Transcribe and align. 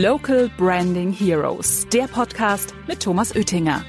Local 0.00 0.48
Branding 0.56 1.12
Heroes, 1.12 1.86
der 1.92 2.04
Podcast 2.04 2.72
mit 2.88 3.00
Thomas 3.00 3.36
Oettinger. 3.36 3.84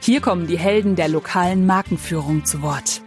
Hier 0.00 0.20
kommen 0.20 0.48
die 0.48 0.58
Helden 0.58 0.96
der 0.96 1.06
lokalen 1.06 1.64
Markenführung 1.64 2.44
zu 2.44 2.60
Wort. 2.60 3.02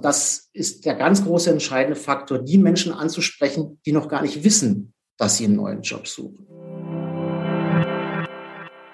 Das 0.00 0.48
ist 0.54 0.86
der 0.86 0.94
ganz 0.94 1.22
große 1.22 1.50
entscheidende 1.50 2.00
Faktor, 2.00 2.38
die 2.38 2.56
Menschen 2.56 2.94
anzusprechen, 2.94 3.78
die 3.84 3.92
noch 3.92 4.08
gar 4.08 4.22
nicht 4.22 4.42
wissen, 4.42 4.94
dass 5.18 5.36
sie 5.36 5.44
einen 5.44 5.56
neuen 5.56 5.82
Job 5.82 6.06
suchen. 6.08 6.46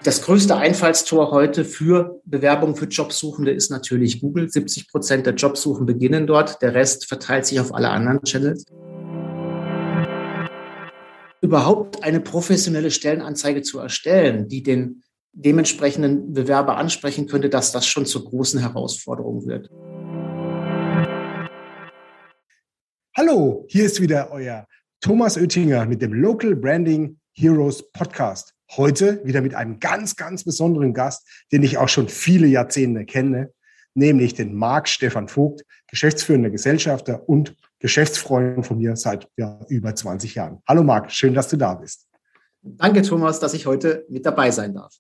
Das 0.03 0.23
größte 0.23 0.57
Einfallstor 0.57 1.31
heute 1.31 1.65
für 1.65 2.21
Bewerbungen 2.25 2.75
für 2.75 2.87
Jobsuchende 2.87 3.53
ist 3.53 3.71
natürlich 3.71 4.21
Google. 4.21 4.51
70 4.51 4.89
Prozent 4.89 5.25
der 5.25 5.35
Jobsuchen 5.35 5.87
beginnen 5.87 6.27
dort. 6.27 6.61
Der 6.63 6.75
Rest 6.75 7.07
verteilt 7.07 7.47
sich 7.47 7.61
auf 7.61 7.73
alle 7.73 7.91
anderen 7.91 8.25
Channels. 8.25 8.65
Überhaupt 11.45 12.05
eine 12.05 12.21
professionelle 12.21 12.93
Stellenanzeige 12.93 13.63
zu 13.63 13.81
erstellen, 13.81 14.47
die 14.47 14.63
den 14.63 15.03
dementsprechenden 15.33 16.33
Bewerber 16.33 16.77
ansprechen 16.77 17.27
könnte, 17.27 17.49
dass 17.49 17.73
das 17.73 17.85
schon 17.85 18.07
zur 18.07 18.25
großen 18.25 18.61
Herausforderung 18.61 19.45
wird. 19.49 19.69
Hallo, 23.17 23.67
hier 23.69 23.87
ist 23.87 24.01
wieder 24.01 24.31
euer 24.31 24.69
Thomas 25.01 25.37
Oettinger 25.37 25.85
mit 25.87 26.01
dem 26.01 26.13
Local 26.13 26.55
Branding 26.55 27.19
Heroes 27.33 27.91
Podcast. 27.91 28.55
Heute 28.77 29.21
wieder 29.25 29.41
mit 29.41 29.57
einem 29.57 29.81
ganz, 29.81 30.15
ganz 30.15 30.45
besonderen 30.45 30.95
Gast, 30.95 31.29
den 31.51 31.65
ich 31.65 31.77
auch 31.77 31.89
schon 31.89 32.09
viele 32.09 32.47
Jahrzehnte 32.47 33.05
kenne, 33.05 33.53
nämlich 33.95 34.35
den 34.35 34.55
Marc 34.55 34.89
Stefan 34.89 35.27
Vogt, 35.27 35.65
geschäftsführender 35.89 36.51
Gesellschafter 36.51 37.29
und 37.29 37.57
Geschäftsfreund 37.83 38.65
von 38.65 38.79
mir 38.79 38.95
seit 38.95 39.29
ja, 39.37 39.59
über 39.69 39.93
20 39.93 40.37
Jahren. 40.37 40.63
Hallo 40.69 40.85
Marc, 40.85 41.11
schön, 41.11 41.35
dass 41.35 41.49
du 41.49 41.57
da 41.57 41.75
bist. 41.75 42.07
Danke, 42.63 43.03
Thomas, 43.03 43.41
dass 43.41 43.55
ich 43.55 43.67
heute 43.67 44.07
mit 44.09 44.25
dabei 44.25 44.53
sein 44.53 44.73
darf. 44.73 44.95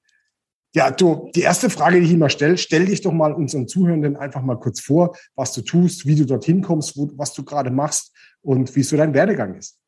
Ja, 0.74 0.91
du, 0.91 1.30
die 1.34 1.42
erste 1.42 1.70
Frage, 1.70 2.00
die 2.00 2.06
ich 2.06 2.12
immer 2.12 2.28
stelle, 2.28 2.58
stell 2.58 2.86
dich 2.86 3.00
doch 3.00 3.12
mal 3.12 3.33
unseren 3.33 3.69
Zuhörenden 3.69 4.16
einfach 4.16 4.42
mal 4.42 4.58
kurz 4.58 4.80
vor, 4.80 5.16
was 5.36 5.52
du 5.52 5.62
tust, 5.62 6.06
wie 6.06 6.16
du 6.16 6.24
dorthin 6.24 6.61
kommst, 6.61 6.97
wo, 6.97 7.08
was 7.14 7.33
du 7.34 7.44
gerade 7.44 7.70
machst 7.70 8.12
und 8.41 8.74
wie 8.74 8.83
so 8.83 8.96
dein 8.96 9.14
Werdegang 9.14 9.55
ist. 9.55 9.78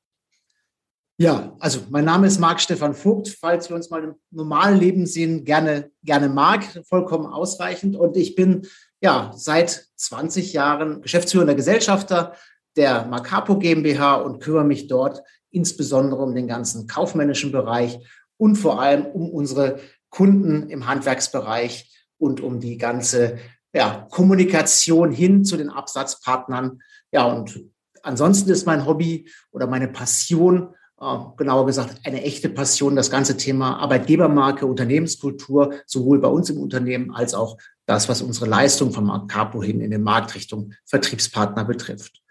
Ja, 1.17 1.56
also 1.58 1.81
mein 1.91 2.05
Name 2.05 2.29
ist 2.29 2.39
Marc 2.39 2.61
Stefan 2.61 2.95
Vogt. 2.95 3.36
Falls 3.41 3.70
wir 3.70 3.77
uns 3.77 3.91
mal 3.91 4.05
im 4.05 4.14
normalen 4.31 4.79
Leben 4.79 5.06
sehen, 5.06 5.45
gerne, 5.45 5.91
gerne 6.05 6.29
Marc, 6.29 6.64
vollkommen 6.89 7.27
ausreichend. 7.27 7.97
Und 7.97 8.17
ich 8.17 8.36
bin 8.36 8.67
ja 9.01 9.33
seit 9.34 9.89
20 9.97 10.53
Jahren 10.53 11.03
geschäftsführender 11.03 11.55
Gesellschafter 11.56 12.34
der 12.77 13.06
Macapo 13.06 13.58
GmbH 13.58 14.17
und 14.17 14.41
kümmere 14.41 14.64
mich 14.64 14.89
dort 14.89 15.22
insbesondere 15.50 16.22
um 16.22 16.34
den 16.34 16.48
ganzen 16.48 16.86
kaufmännischen 16.86 17.53
Bereich 17.53 17.98
und 18.36 18.56
vor 18.56 18.80
allem 18.80 19.06
um 19.06 19.30
unsere 19.30 19.78
Kunden 20.11 20.69
im 20.69 20.86
Handwerksbereich 20.86 22.06
und 22.19 22.41
um 22.41 22.61
die 22.61 22.77
ganze 22.77 23.39
ja, 23.72 24.06
Kommunikation 24.11 25.12
hin 25.12 25.45
zu 25.45 25.56
den 25.56 25.70
Absatzpartnern. 25.70 26.80
Ja, 27.12 27.25
und 27.25 27.61
ansonsten 28.02 28.50
ist 28.50 28.67
mein 28.67 28.86
Hobby 28.86 29.28
oder 29.50 29.67
meine 29.67 29.89
Passion 29.89 30.75
äh, 31.00 31.19
genauer 31.36 31.67
gesagt 31.67 32.00
eine 32.05 32.22
echte 32.22 32.48
Passion, 32.48 32.97
das 32.97 33.11
ganze 33.11 33.36
Thema 33.36 33.78
Arbeitgebermarke, 33.78 34.67
Unternehmenskultur, 34.67 35.75
sowohl 35.86 36.20
bei 36.20 36.28
uns 36.28 36.50
im 36.50 36.58
Unternehmen 36.58 37.12
als 37.12 37.34
auch 37.34 37.58
das, 37.86 38.08
was 38.08 38.22
unsere 38.22 38.47
Leistung 38.47 38.92
vom 38.92 39.27
Capo 39.27 39.62
hin 39.62 39.80
in 39.80 39.91
den 39.91 40.02
Marktrichtung 40.02 40.72
Vertriebspartner 40.86 41.64
betrifft. 41.64 42.22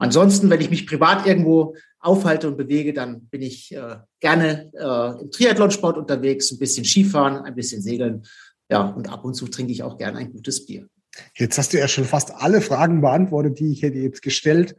Ansonsten, 0.00 0.48
wenn 0.48 0.62
ich 0.62 0.70
mich 0.70 0.86
privat 0.86 1.26
irgendwo 1.26 1.76
aufhalte 1.98 2.48
und 2.48 2.56
bewege, 2.56 2.94
dann 2.94 3.26
bin 3.26 3.42
ich 3.42 3.74
äh, 3.74 3.96
gerne 4.18 4.72
äh, 4.72 5.22
im 5.22 5.30
Triathlonsport 5.30 5.98
unterwegs, 5.98 6.50
ein 6.50 6.58
bisschen 6.58 6.86
Skifahren, 6.86 7.36
ein 7.36 7.54
bisschen 7.54 7.82
segeln. 7.82 8.24
Ja, 8.70 8.88
und 8.88 9.12
ab 9.12 9.24
und 9.24 9.34
zu 9.34 9.46
trinke 9.46 9.72
ich 9.72 9.82
auch 9.82 9.98
gerne 9.98 10.18
ein 10.18 10.32
gutes 10.32 10.64
Bier. 10.64 10.88
Jetzt 11.34 11.58
hast 11.58 11.72
du 11.72 11.78
ja 11.78 11.88
schon 11.88 12.04
fast 12.04 12.32
alle 12.34 12.60
Fragen 12.60 13.00
beantwortet, 13.00 13.58
die 13.58 13.72
ich 13.72 13.82
hätte 13.82 13.98
jetzt 13.98 14.22
gestellt. 14.22 14.76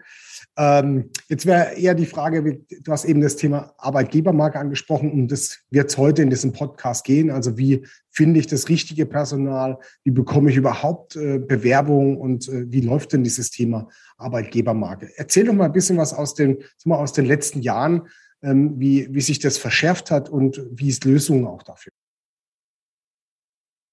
Ähm, 0.58 1.10
jetzt 1.30 1.46
wäre 1.46 1.76
eher 1.76 1.96
die 1.96 2.06
Frage, 2.06 2.44
du 2.44 2.92
hast 2.92 3.06
eben 3.06 3.22
das 3.22 3.38
Thema 3.38 3.74
Arbeitgebermarke 3.78 4.60
angesprochen 4.60 5.12
und 5.12 5.32
das 5.32 5.60
wird 5.70 5.90
es 5.90 5.98
heute 5.98 6.22
in 6.24 6.30
diesem 6.30 6.52
Podcast 6.52 7.06
gehen. 7.06 7.32
Also 7.32 7.58
wie 7.58 7.86
finde 8.10 8.40
ich 8.40 8.48
das 8.48 8.68
richtige 8.68 9.06
Personal? 9.06 9.80
Wie 10.04 10.12
bekomme 10.12 10.50
ich 10.50 10.58
überhaupt 10.58 11.16
äh, 11.16 11.40
Bewerbungen 11.40 12.18
und 12.18 12.50
äh, 12.50 12.70
wie 12.70 12.82
läuft 12.82 13.14
denn 13.14 13.24
dieses 13.24 13.50
Thema 13.50 13.88
Arbeitgebermarke? 14.18 15.10
Erzähl 15.16 15.46
doch 15.46 15.54
mal 15.54 15.66
ein 15.66 15.74
bisschen 15.74 15.98
was 15.98 16.14
aus 16.14 16.34
den, 16.34 16.58
mal, 16.84 16.98
aus 16.98 17.14
den 17.14 17.26
letzten 17.26 17.62
Jahren, 17.62 18.08
ähm, 18.44 18.74
wie, 18.78 19.08
wie 19.12 19.22
sich 19.22 19.40
das 19.40 19.58
verschärft 19.58 20.12
hat 20.12 20.28
und 20.28 20.62
wie 20.72 20.90
es 20.90 21.04
Lösungen 21.04 21.48
auch 21.48 21.64
dafür 21.64 21.94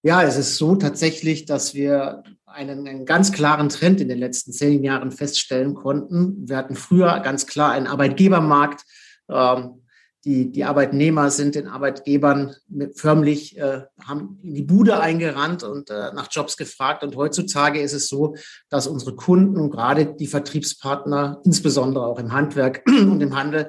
ja, 0.08 0.22
es 0.22 0.38
ist 0.38 0.56
so 0.56 0.74
tatsächlich, 0.74 1.44
dass 1.44 1.74
wir 1.74 2.22
einen, 2.46 2.88
einen, 2.88 3.04
ganz 3.04 3.30
klaren 3.30 3.68
Trend 3.68 4.00
in 4.00 4.08
den 4.08 4.18
letzten 4.18 4.52
zehn 4.52 4.82
Jahren 4.82 5.12
feststellen 5.12 5.74
konnten. 5.74 6.48
Wir 6.48 6.56
hatten 6.56 6.76
früher 6.76 7.20
ganz 7.20 7.46
klar 7.46 7.72
einen 7.72 7.86
Arbeitgebermarkt. 7.86 8.84
Ähm, 9.30 9.82
die, 10.24 10.50
die 10.50 10.64
Arbeitnehmer 10.64 11.30
sind 11.30 11.56
den 11.56 11.68
Arbeitgebern 11.68 12.56
förmlich, 12.94 13.58
äh, 13.58 13.82
haben 14.02 14.38
in 14.42 14.54
die 14.54 14.62
Bude 14.62 14.98
eingerannt 14.98 15.62
und 15.62 15.90
äh, 15.90 16.10
nach 16.14 16.28
Jobs 16.30 16.56
gefragt. 16.56 17.02
Und 17.04 17.14
heutzutage 17.14 17.78
ist 17.78 17.92
es 17.92 18.08
so, 18.08 18.34
dass 18.70 18.86
unsere 18.86 19.14
Kunden 19.14 19.60
und 19.60 19.70
gerade 19.70 20.06
die 20.06 20.26
Vertriebspartner, 20.26 21.42
insbesondere 21.44 22.06
auch 22.06 22.18
im 22.18 22.32
Handwerk 22.32 22.82
und 22.88 23.20
im 23.20 23.36
Handel, 23.36 23.68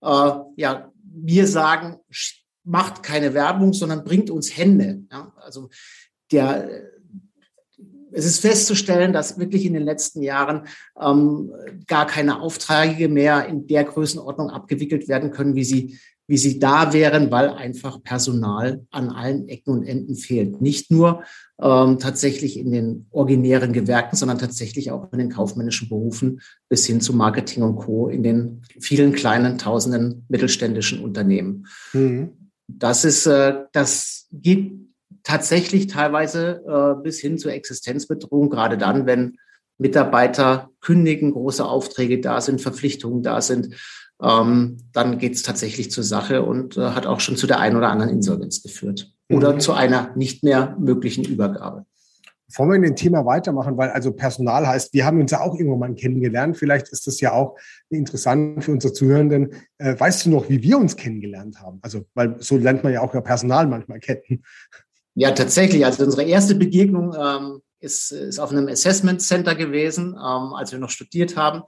äh, 0.00 0.30
ja, 0.56 0.90
wir 1.02 1.46
sagen, 1.46 1.98
macht 2.64 3.02
keine 3.02 3.34
Werbung, 3.34 3.72
sondern 3.72 4.04
bringt 4.04 4.30
uns 4.30 4.56
Hände. 4.56 5.02
Ja, 5.12 5.32
also 5.36 5.68
der, 6.32 6.68
es 8.12 8.24
ist 8.24 8.40
festzustellen, 8.40 9.12
dass 9.12 9.38
wirklich 9.38 9.66
in 9.66 9.74
den 9.74 9.82
letzten 9.82 10.22
Jahren 10.22 10.66
ähm, 11.00 11.52
gar 11.86 12.06
keine 12.06 12.40
Aufträge 12.40 13.08
mehr 13.08 13.46
in 13.46 13.66
der 13.66 13.84
Größenordnung 13.84 14.50
abgewickelt 14.50 15.08
werden 15.08 15.30
können, 15.30 15.54
wie 15.54 15.64
sie, 15.64 15.98
wie 16.26 16.38
sie 16.38 16.58
da 16.58 16.92
wären, 16.92 17.30
weil 17.30 17.50
einfach 17.50 18.02
Personal 18.02 18.86
an 18.90 19.10
allen 19.10 19.48
Ecken 19.48 19.72
und 19.72 19.84
Enden 19.84 20.14
fehlt. 20.14 20.62
Nicht 20.62 20.90
nur 20.90 21.22
ähm, 21.60 21.98
tatsächlich 21.98 22.58
in 22.58 22.70
den 22.70 23.06
originären 23.10 23.72
Gewerken, 23.72 24.16
sondern 24.16 24.38
tatsächlich 24.38 24.90
auch 24.90 25.12
in 25.12 25.18
den 25.18 25.28
kaufmännischen 25.28 25.88
Berufen 25.88 26.40
bis 26.68 26.86
hin 26.86 27.00
zu 27.00 27.14
Marketing 27.14 27.62
und 27.62 27.76
Co. 27.76 28.08
in 28.08 28.22
den 28.22 28.62
vielen 28.80 29.12
kleinen, 29.12 29.58
tausenden 29.58 30.24
mittelständischen 30.28 31.04
Unternehmen. 31.04 31.66
Mhm. 31.92 32.43
Das 32.78 33.04
ist, 33.04 33.26
äh, 33.26 33.64
das 33.72 34.28
geht 34.32 34.72
tatsächlich 35.22 35.86
teilweise 35.86 36.62
äh, 36.66 37.02
bis 37.02 37.20
hin 37.20 37.38
zur 37.38 37.52
Existenzbedrohung, 37.52 38.50
gerade 38.50 38.78
dann, 38.78 39.06
wenn 39.06 39.38
Mitarbeiter 39.78 40.70
kündigen, 40.80 41.32
große 41.32 41.64
Aufträge 41.64 42.20
da 42.20 42.40
sind, 42.40 42.60
Verpflichtungen 42.60 43.22
da 43.22 43.40
sind, 43.40 43.74
ähm, 44.22 44.76
dann 44.92 45.18
geht 45.18 45.34
es 45.34 45.42
tatsächlich 45.42 45.90
zur 45.90 46.04
Sache 46.04 46.42
und 46.42 46.76
äh, 46.76 46.90
hat 46.90 47.06
auch 47.06 47.20
schon 47.20 47.36
zu 47.36 47.46
der 47.46 47.58
einen 47.58 47.76
oder 47.76 47.88
anderen 47.88 48.12
Insolvenz 48.12 48.62
geführt 48.62 49.12
oder 49.30 49.54
mhm. 49.54 49.60
zu 49.60 49.72
einer 49.72 50.14
nicht 50.14 50.44
mehr 50.44 50.76
möglichen 50.78 51.24
Übergabe. 51.24 51.86
Bevor 52.54 52.68
wir 52.68 52.76
in 52.76 52.82
dem 52.82 52.94
Thema 52.94 53.26
weitermachen, 53.26 53.76
weil 53.76 53.90
also 53.90 54.12
Personal 54.12 54.64
heißt, 54.64 54.94
wir 54.94 55.04
haben 55.04 55.20
uns 55.20 55.32
ja 55.32 55.40
auch 55.40 55.58
irgendwann 55.58 55.80
mal 55.80 55.94
kennengelernt. 55.96 56.56
Vielleicht 56.56 56.88
ist 56.90 57.04
das 57.08 57.20
ja 57.20 57.32
auch 57.32 57.56
interessant 57.90 58.62
für 58.62 58.70
unsere 58.70 58.92
Zuhörenden. 58.92 59.56
Äh, 59.78 59.98
weißt 59.98 60.24
du 60.24 60.30
noch, 60.30 60.48
wie 60.48 60.62
wir 60.62 60.78
uns 60.78 60.94
kennengelernt 60.94 61.60
haben? 61.60 61.80
Also, 61.82 62.04
weil 62.14 62.36
so 62.38 62.56
lernt 62.56 62.84
man 62.84 62.92
ja 62.92 63.00
auch 63.00 63.12
ja 63.12 63.22
Personal 63.22 63.66
manchmal 63.66 63.98
kennen. 63.98 64.44
Ja, 65.16 65.32
tatsächlich. 65.32 65.84
Also 65.84 66.04
unsere 66.04 66.22
erste 66.22 66.54
Begegnung 66.54 67.12
ähm, 67.20 67.60
ist, 67.80 68.12
ist 68.12 68.38
auf 68.38 68.52
einem 68.52 68.68
Assessment 68.68 69.20
Center 69.20 69.56
gewesen, 69.56 70.10
ähm, 70.10 70.54
als 70.54 70.70
wir 70.70 70.78
noch 70.78 70.90
studiert 70.90 71.36
haben. 71.36 71.62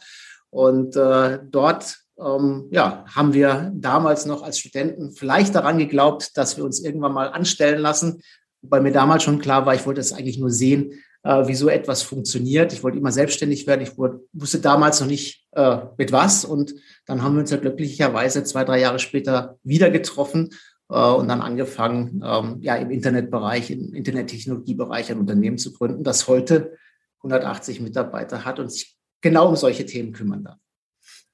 Und 0.50 0.94
äh, 0.94 1.40
dort 1.50 1.98
ähm, 2.16 2.68
ja, 2.70 3.04
haben 3.12 3.34
wir 3.34 3.72
damals 3.74 4.24
noch 4.24 4.44
als 4.44 4.60
Studenten 4.60 5.10
vielleicht 5.10 5.56
daran 5.56 5.78
geglaubt, 5.78 6.36
dass 6.36 6.56
wir 6.56 6.64
uns 6.64 6.78
irgendwann 6.78 7.12
mal 7.12 7.28
anstellen 7.28 7.80
lassen 7.80 8.22
Wobei 8.66 8.80
mir 8.80 8.90
damals 8.90 9.22
schon 9.22 9.38
klar 9.38 9.64
war, 9.64 9.76
ich 9.76 9.86
wollte 9.86 10.00
es 10.00 10.12
eigentlich 10.12 10.40
nur 10.40 10.50
sehen, 10.50 10.92
äh, 11.22 11.46
wie 11.46 11.54
so 11.54 11.68
etwas 11.68 12.02
funktioniert. 12.02 12.72
Ich 12.72 12.82
wollte 12.82 12.98
immer 12.98 13.12
selbstständig 13.12 13.68
werden. 13.68 13.82
Ich 13.82 13.96
wurde, 13.96 14.20
wusste 14.32 14.58
damals 14.58 15.00
noch 15.00 15.06
nicht 15.06 15.46
äh, 15.52 15.78
mit 15.96 16.10
was. 16.10 16.44
Und 16.44 16.74
dann 17.06 17.22
haben 17.22 17.34
wir 17.34 17.40
uns 17.40 17.50
ja 17.50 17.58
glücklicherweise 17.58 18.42
zwei, 18.42 18.64
drei 18.64 18.80
Jahre 18.80 18.98
später 18.98 19.56
wieder 19.62 19.90
getroffen 19.90 20.50
äh, 20.88 20.98
und 20.98 21.28
dann 21.28 21.42
angefangen, 21.42 22.24
ähm, 22.24 22.56
ja, 22.60 22.74
im 22.74 22.90
Internetbereich, 22.90 23.70
im 23.70 23.94
Internettechnologiebereich 23.94 25.12
ein 25.12 25.20
Unternehmen 25.20 25.58
zu 25.58 25.72
gründen, 25.72 26.02
das 26.02 26.26
heute 26.26 26.76
180 27.18 27.80
Mitarbeiter 27.80 28.44
hat 28.44 28.58
und 28.58 28.72
sich 28.72 28.96
genau 29.20 29.48
um 29.48 29.54
solche 29.54 29.86
Themen 29.86 30.12
kümmern 30.12 30.42
darf. 30.42 30.58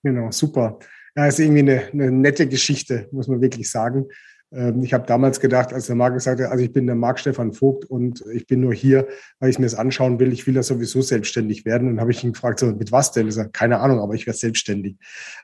Genau, 0.02 0.30
super. 0.30 0.78
Ja, 1.16 1.26
ist 1.26 1.38
irgendwie 1.38 1.60
eine, 1.60 1.88
eine 1.92 2.12
nette 2.12 2.46
Geschichte, 2.46 3.08
muss 3.10 3.26
man 3.26 3.40
wirklich 3.40 3.70
sagen. 3.70 4.06
Ähm, 4.54 4.82
ich 4.82 4.92
habe 4.92 5.06
damals 5.06 5.40
gedacht, 5.40 5.72
als 5.72 5.86
der 5.86 5.96
Marc 5.96 6.14
gesagt 6.14 6.40
hat, 6.40 6.50
also 6.50 6.62
ich 6.62 6.72
bin 6.72 6.86
der 6.86 6.94
Marc 6.94 7.18
Stefan 7.18 7.52
Vogt 7.52 7.84
und 7.86 8.24
ich 8.32 8.46
bin 8.46 8.60
nur 8.60 8.74
hier, 8.74 9.06
weil 9.40 9.50
ich 9.50 9.58
mir 9.58 9.66
das 9.66 9.74
anschauen 9.74 10.18
will. 10.18 10.32
Ich 10.32 10.46
will 10.46 10.54
ja 10.54 10.62
sowieso 10.62 11.00
selbstständig 11.00 11.64
werden. 11.64 11.88
Und 11.88 12.00
habe 12.00 12.10
ich 12.10 12.22
ihn 12.22 12.32
gefragt, 12.32 12.58
so, 12.58 12.66
mit 12.66 12.92
was 12.92 13.12
denn? 13.12 13.28
Ich 13.28 13.34
sage, 13.34 13.50
keine 13.50 13.80
Ahnung, 13.80 14.00
aber 14.00 14.14
ich 14.14 14.26
werde 14.26 14.38
selbstständig. 14.38 14.96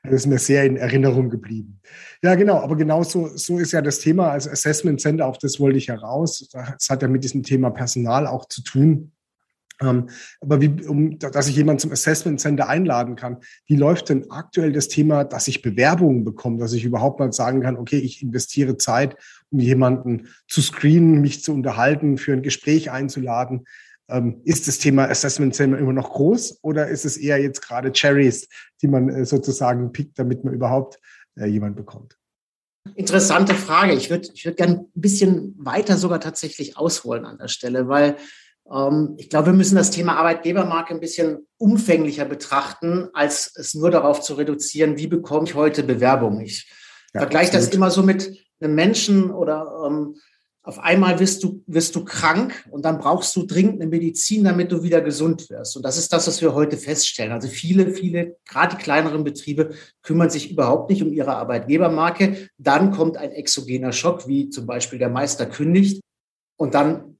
Das 0.02 0.12
ist 0.12 0.26
mir 0.26 0.38
sehr 0.38 0.64
in 0.64 0.76
Erinnerung 0.76 1.30
geblieben. 1.30 1.80
Ja, 2.22 2.34
genau. 2.34 2.58
Aber 2.58 2.76
genau 2.76 3.02
so, 3.02 3.28
so 3.36 3.58
ist 3.58 3.72
ja 3.72 3.82
das 3.82 3.98
Thema 4.00 4.30
als 4.30 4.48
Assessment 4.48 5.00
Center, 5.00 5.26
auf 5.26 5.38
das 5.38 5.60
wollte 5.60 5.78
ich 5.78 5.88
heraus. 5.88 6.48
Das 6.52 6.90
hat 6.90 7.02
ja 7.02 7.08
mit 7.08 7.24
diesem 7.24 7.42
Thema 7.42 7.70
Personal 7.70 8.26
auch 8.26 8.46
zu 8.46 8.62
tun. 8.62 9.12
Ähm, 9.80 10.08
aber 10.40 10.60
wie, 10.60 10.84
um, 10.86 11.18
dass 11.18 11.48
ich 11.48 11.56
jemanden 11.56 11.80
zum 11.80 11.92
Assessment 11.92 12.40
Center 12.40 12.68
einladen 12.68 13.16
kann, 13.16 13.38
wie 13.66 13.76
läuft 13.76 14.08
denn 14.08 14.30
aktuell 14.30 14.72
das 14.72 14.88
Thema, 14.88 15.24
dass 15.24 15.48
ich 15.48 15.62
Bewerbungen 15.62 16.24
bekomme, 16.24 16.58
dass 16.58 16.72
ich 16.72 16.84
überhaupt 16.84 17.20
mal 17.20 17.32
sagen 17.32 17.60
kann, 17.60 17.76
okay, 17.76 17.98
ich 17.98 18.22
investiere 18.22 18.76
Zeit, 18.76 19.16
um 19.50 19.60
jemanden 19.60 20.28
zu 20.48 20.60
screenen, 20.60 21.20
mich 21.20 21.42
zu 21.42 21.52
unterhalten, 21.52 22.18
für 22.18 22.32
ein 22.32 22.42
Gespräch 22.42 22.90
einzuladen. 22.90 23.66
Ähm, 24.10 24.40
ist 24.44 24.66
das 24.66 24.78
Thema 24.78 25.08
Assessment 25.08 25.54
Center 25.54 25.78
immer 25.78 25.92
noch 25.92 26.10
groß 26.10 26.60
oder 26.62 26.88
ist 26.88 27.04
es 27.04 27.16
eher 27.16 27.40
jetzt 27.40 27.60
gerade 27.60 27.92
Cherries, 27.92 28.48
die 28.82 28.88
man 28.88 29.08
äh, 29.10 29.24
sozusagen 29.26 29.92
pickt, 29.92 30.18
damit 30.18 30.44
man 30.44 30.54
überhaupt 30.54 30.98
äh, 31.38 31.46
jemanden 31.46 31.76
bekommt? 31.76 32.16
Interessante 32.94 33.54
Frage. 33.54 33.92
Ich 33.92 34.08
würde 34.08 34.28
ich 34.32 34.46
würd 34.46 34.56
gerne 34.56 34.86
ein 34.94 35.00
bisschen 35.00 35.54
weiter 35.58 35.98
sogar 35.98 36.20
tatsächlich 36.20 36.78
ausholen 36.78 37.26
an 37.26 37.36
der 37.36 37.48
Stelle, 37.48 37.88
weil 37.88 38.16
ich 39.16 39.30
glaube, 39.30 39.46
wir 39.46 39.52
müssen 39.54 39.76
das 39.76 39.90
Thema 39.90 40.16
Arbeitgebermarke 40.16 40.92
ein 40.92 41.00
bisschen 41.00 41.46
umfänglicher 41.56 42.26
betrachten, 42.26 43.08
als 43.14 43.50
es 43.56 43.74
nur 43.74 43.90
darauf 43.90 44.20
zu 44.20 44.34
reduzieren, 44.34 44.98
wie 44.98 45.06
bekomme 45.06 45.46
ich 45.46 45.54
heute 45.54 45.82
Bewerbung. 45.82 46.40
Ich 46.40 46.70
ja, 47.14 47.20
vergleiche 47.20 47.52
das 47.52 47.68
immer 47.68 47.90
so 47.90 48.02
mit 48.02 48.36
einem 48.60 48.74
Menschen 48.74 49.30
oder 49.30 49.86
ähm, 49.86 50.16
auf 50.62 50.80
einmal 50.80 51.18
wirst 51.18 51.44
du, 51.44 51.62
wirst 51.66 51.96
du 51.96 52.04
krank 52.04 52.68
und 52.70 52.84
dann 52.84 52.98
brauchst 52.98 53.34
du 53.36 53.46
dringend 53.46 53.80
eine 53.80 53.88
Medizin, 53.88 54.44
damit 54.44 54.70
du 54.70 54.82
wieder 54.82 55.00
gesund 55.00 55.48
wirst. 55.48 55.74
Und 55.78 55.82
das 55.82 55.96
ist 55.96 56.12
das, 56.12 56.26
was 56.26 56.42
wir 56.42 56.54
heute 56.54 56.76
feststellen. 56.76 57.32
Also 57.32 57.48
viele, 57.48 57.90
viele, 57.92 58.36
gerade 58.46 58.76
die 58.76 58.82
kleineren 58.82 59.24
Betriebe 59.24 59.70
kümmern 60.02 60.28
sich 60.28 60.50
überhaupt 60.50 60.90
nicht 60.90 61.02
um 61.02 61.10
ihre 61.10 61.34
Arbeitgebermarke. 61.36 62.50
Dann 62.58 62.90
kommt 62.90 63.16
ein 63.16 63.30
exogener 63.30 63.92
Schock, 63.92 64.28
wie 64.28 64.50
zum 64.50 64.66
Beispiel 64.66 64.98
der 64.98 65.08
Meister 65.08 65.46
kündigt. 65.46 66.02
Und 66.58 66.74
dann 66.74 67.17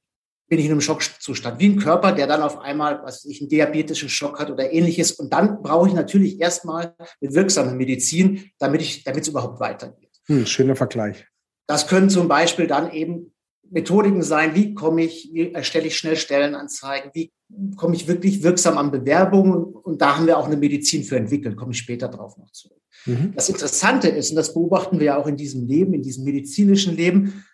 bin 0.48 0.58
ich 0.58 0.64
in 0.64 0.72
einem 0.72 0.80
Schockzustand, 0.80 1.60
wie 1.60 1.68
ein 1.68 1.78
Körper, 1.78 2.12
der 2.12 2.26
dann 2.26 2.42
auf 2.42 2.58
einmal, 2.58 3.02
was 3.02 3.24
ich, 3.24 3.40
einen 3.40 3.50
diabetischen 3.50 4.08
Schock 4.08 4.38
hat 4.40 4.50
oder 4.50 4.72
ähnliches. 4.72 5.12
Und 5.12 5.32
dann 5.32 5.62
brauche 5.62 5.88
ich 5.88 5.94
natürlich 5.94 6.40
erstmal 6.40 6.94
eine 6.98 7.34
wirksame 7.34 7.74
Medizin, 7.74 8.50
damit 8.58 8.80
ich, 8.80 9.04
damit 9.04 9.22
es 9.22 9.28
überhaupt 9.28 9.60
weitergeht. 9.60 10.10
Hm, 10.26 10.46
schöner 10.46 10.76
Vergleich. 10.76 11.26
Das 11.66 11.86
können 11.86 12.08
zum 12.08 12.28
Beispiel 12.28 12.66
dann 12.66 12.90
eben 12.92 13.32
Methodiken 13.70 14.22
sein, 14.22 14.54
wie 14.54 14.72
komme 14.72 15.04
ich, 15.04 15.30
wie 15.32 15.52
erstelle 15.52 15.86
ich 15.86 15.98
schnell 15.98 16.16
Stellenanzeigen, 16.16 17.10
wie 17.12 17.30
komme 17.76 17.94
ich 17.94 18.08
wirklich 18.08 18.42
wirksam 18.42 18.78
an 18.78 18.90
Bewerbungen 18.90 19.64
und 19.64 20.00
da 20.00 20.16
haben 20.16 20.26
wir 20.26 20.38
auch 20.38 20.46
eine 20.46 20.56
Medizin 20.56 21.04
für 21.04 21.16
entwickelt, 21.16 21.56
komme 21.56 21.72
ich 21.72 21.78
später 21.78 22.08
drauf 22.08 22.38
noch 22.38 22.50
zurück. 22.52 22.80
Mhm. 23.04 23.32
Das 23.34 23.50
Interessante 23.50 24.08
ist, 24.08 24.30
und 24.30 24.36
das 24.36 24.54
beobachten 24.54 24.98
wir 24.98 25.06
ja 25.06 25.16
auch 25.18 25.26
in 25.26 25.36
diesem 25.36 25.66
Leben, 25.66 25.92
in 25.92 26.02
diesem 26.02 26.24
medizinischen 26.24 26.96
Leben, 26.96 27.44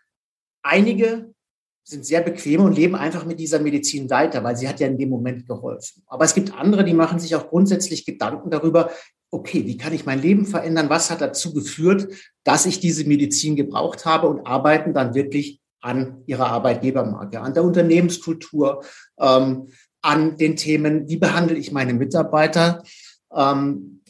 einige 0.63 1.34
sind 1.85 2.07
sehr 2.07 2.23
bequem 2.23 2.63
und 2.63 2.77
leben 2.77 2.97
einfach 2.97 3.27
mit 3.27 3.39
dieser 3.39 3.61
Medizin 3.61 4.09
weiter, 4.09 4.43
weil 4.43 4.57
sie 4.57 4.69
hat 4.69 4.81
ja 4.81 4.87
in 4.87 4.99
dem 4.99 5.11
Moment 5.11 5.47
geholfen. 5.47 6.03
Aber 6.07 6.25
es 6.25 6.35
gibt 6.35 6.55
andere, 6.55 6.85
die 6.85 6.95
machen 6.95 7.19
sich 7.19 7.37
auch 7.37 7.49
grundsätzlich 7.49 8.07
Gedanken 8.07 8.51
darüber, 8.51 8.91
okay, 9.31 9.67
wie 9.67 9.77
kann 9.77 9.93
ich 9.93 10.07
mein 10.07 10.23
Leben 10.23 10.47
verändern? 10.47 10.89
Was 10.89 11.11
hat 11.11 11.21
dazu 11.21 11.53
geführt, 11.53 12.09
dass 12.45 12.67
ich 12.67 12.81
diese 12.81 13.05
Medizin 13.05 13.55
gebraucht 13.57 14.07
habe 14.07 14.29
und 14.29 14.47
arbeiten 14.47 14.95
dann 14.95 15.15
wirklich 15.15 15.61
an 15.81 16.23
ihrer 16.27 16.47
Arbeitgebermarke, 16.47 17.41
an 17.41 17.53
der 17.53 17.65
Unternehmenskultur, 17.65 18.83
ähm, 19.21 19.69
an 20.01 20.39
den 20.39 20.57
Themen, 20.57 21.09
wie 21.09 21.19
behandle 21.19 21.57
ich 21.59 21.73
meine 21.73 21.93
Mitarbeiter? 21.93 22.83
Ähm, 23.35 24.01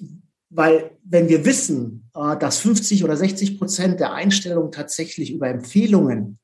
weil 0.51 0.93
wenn 1.03 1.29
wir 1.29 1.45
wissen, 1.45 2.09
äh, 2.15 2.37
dass 2.37 2.59
50 2.59 3.03
oder 3.03 3.17
60 3.17 3.59
Prozent 3.59 3.99
der 3.99 4.13
Einstellungen 4.13 4.71
tatsächlich 4.71 5.33
über 5.33 5.49
Empfehlungen 5.49 6.39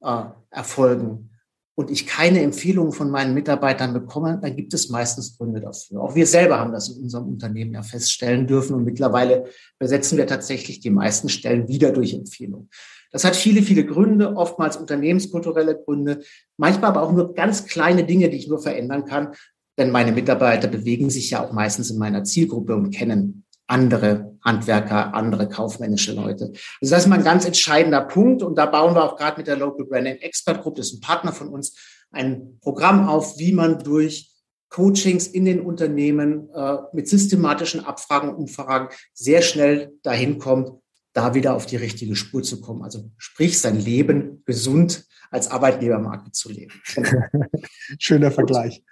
äh, 0.00 0.24
erfolgen 0.54 1.30
und 1.76 1.90
ich 1.90 2.06
keine 2.06 2.40
Empfehlungen 2.40 2.92
von 2.92 3.10
meinen 3.10 3.34
Mitarbeitern 3.34 3.92
bekomme, 3.92 4.38
dann 4.40 4.54
gibt 4.54 4.72
es 4.74 4.88
meistens 4.88 5.36
Gründe 5.36 5.60
dafür. 5.60 6.02
Auch 6.02 6.14
wir 6.14 6.26
selber 6.26 6.58
haben 6.58 6.72
das 6.72 6.88
in 6.88 7.02
unserem 7.02 7.28
Unternehmen 7.28 7.72
ja 7.72 7.82
feststellen 7.82 8.46
dürfen 8.46 8.74
und 8.74 8.84
mittlerweile 8.84 9.46
besetzen 9.78 10.16
wir 10.16 10.26
tatsächlich 10.26 10.80
die 10.80 10.90
meisten 10.90 11.28
Stellen 11.28 11.68
wieder 11.68 11.90
durch 11.90 12.14
Empfehlungen. 12.14 12.70
Das 13.10 13.24
hat 13.24 13.36
viele, 13.36 13.62
viele 13.62 13.84
Gründe, 13.84 14.36
oftmals 14.36 14.76
unternehmenskulturelle 14.76 15.76
Gründe, 15.76 16.22
manchmal 16.56 16.90
aber 16.90 17.02
auch 17.02 17.12
nur 17.12 17.34
ganz 17.34 17.66
kleine 17.66 18.04
Dinge, 18.04 18.28
die 18.28 18.36
ich 18.36 18.48
nur 18.48 18.60
verändern 18.60 19.04
kann, 19.04 19.34
denn 19.78 19.90
meine 19.90 20.12
Mitarbeiter 20.12 20.68
bewegen 20.68 21.10
sich 21.10 21.30
ja 21.30 21.44
auch 21.44 21.52
meistens 21.52 21.90
in 21.90 21.98
meiner 21.98 22.24
Zielgruppe 22.24 22.74
und 22.74 22.90
kennen 22.90 23.43
andere 23.66 24.36
Handwerker, 24.42 25.14
andere 25.14 25.48
kaufmännische 25.48 26.12
Leute. 26.12 26.52
Also 26.80 26.94
das 26.94 27.04
ist 27.04 27.06
mal 27.08 27.18
ein 27.18 27.24
ganz 27.24 27.44
entscheidender 27.44 28.02
Punkt 28.02 28.42
und 28.42 28.56
da 28.56 28.66
bauen 28.66 28.94
wir 28.94 29.04
auch 29.04 29.16
gerade 29.16 29.38
mit 29.38 29.46
der 29.46 29.56
Local 29.56 29.86
Branding 29.86 30.16
Expert 30.16 30.62
Group, 30.62 30.76
das 30.76 30.88
ist 30.88 30.98
ein 30.98 31.00
Partner 31.00 31.32
von 31.32 31.48
uns, 31.48 31.76
ein 32.10 32.58
Programm 32.60 33.08
auf, 33.08 33.38
wie 33.38 33.52
man 33.52 33.78
durch 33.78 34.30
Coachings 34.68 35.26
in 35.26 35.44
den 35.44 35.60
Unternehmen 35.60 36.48
äh, 36.54 36.78
mit 36.92 37.08
systematischen 37.08 37.84
Abfragen 37.84 38.30
und 38.30 38.36
Umfragen 38.36 38.88
sehr 39.12 39.40
schnell 39.40 39.92
dahin 40.02 40.38
kommt, 40.38 40.70
da 41.12 41.34
wieder 41.34 41.54
auf 41.54 41.64
die 41.64 41.76
richtige 41.76 42.16
Spur 42.16 42.42
zu 42.42 42.60
kommen. 42.60 42.82
Also 42.82 43.10
sprich, 43.16 43.60
sein 43.60 43.78
Leben 43.78 44.42
gesund 44.46 45.06
als 45.30 45.48
Arbeitgebermarke 45.48 46.32
zu 46.32 46.50
leben. 46.50 46.74
Schöner 47.98 48.32
Vergleich. 48.32 48.82